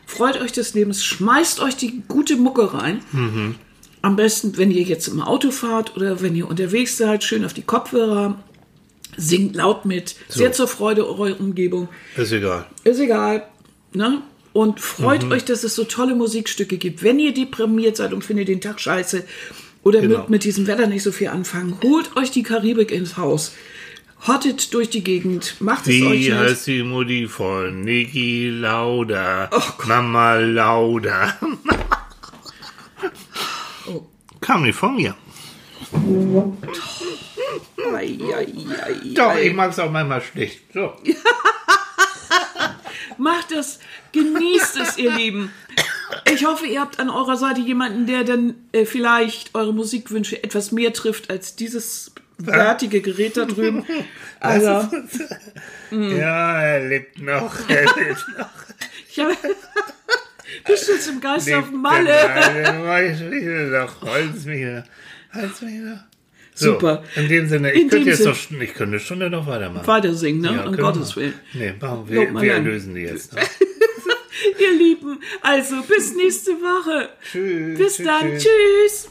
[0.05, 2.99] freut euch des Lebens, schmeißt euch die gute Mucke rein.
[3.11, 3.55] Mhm.
[4.01, 7.53] Am besten, wenn ihr jetzt im Auto fahrt oder wenn ihr unterwegs seid, schön auf
[7.53, 8.43] die Kopfhörer,
[9.15, 11.87] singt laut mit, sehr zur Freude eurer Umgebung.
[12.17, 12.65] Ist egal.
[12.83, 13.47] Ist egal.
[13.93, 14.21] Ne?
[14.51, 15.31] Und freut Mhm.
[15.31, 17.03] euch, dass es so tolle Musikstücke gibt.
[17.03, 19.23] Wenn ihr deprimiert seid und findet den Tag scheiße
[19.83, 20.19] oder Genau.
[20.19, 23.53] mit, mit diesem Wetter nicht so viel anfangen, holt euch die Karibik ins Haus.
[24.25, 26.33] Hottet durch die Gegend, macht es euch Wie nicht.
[26.33, 29.49] heißt die Mutti von Niki Lauda?
[29.51, 29.61] Oh.
[29.85, 31.37] Mama Lauda.
[33.87, 34.05] Oh.
[34.39, 35.13] Kam nicht von mir.
[37.93, 38.47] Ei, ei,
[38.81, 40.61] ei, Doch, ich mag es auch manchmal schlecht.
[40.73, 40.93] So.
[43.17, 43.79] Macht es,
[44.13, 45.51] genießt es, ihr Lieben.
[46.33, 50.71] Ich hoffe, ihr habt an eurer Seite jemanden, der dann äh, vielleicht eure Musikwünsche etwas
[50.71, 53.85] mehr trifft als dieses bärtige Gerät da drüben.
[54.39, 54.89] Also,
[55.91, 57.53] Ja, er lebt noch.
[57.69, 58.49] Er lebt noch.
[59.09, 59.33] ich habe.
[60.67, 62.05] Bist du jetzt im Geist auf Lebt Malle?
[62.53, 63.67] der Malle.
[63.71, 64.01] Noch.
[64.01, 64.83] Holz mich noch.
[65.33, 65.97] Holz mich noch.
[66.55, 67.03] So, Super.
[67.15, 69.87] In dem Sinne, ich In könnte jetzt Sinn- noch, ich könnte eine Stunde noch weitermachen.
[69.87, 70.53] Weiter singen, ne?
[70.55, 71.15] Ja, um Gottes.
[71.15, 71.33] Willen.
[71.53, 73.33] Nee, Lob wir, wir erlösen die jetzt.
[73.33, 73.41] Ne?
[74.59, 77.09] Ihr Lieben, also bis nächste Woche.
[77.23, 77.77] Tschüss.
[77.77, 78.37] Bis dann.
[78.37, 78.43] tschüss.
[78.43, 79.09] Tschüss.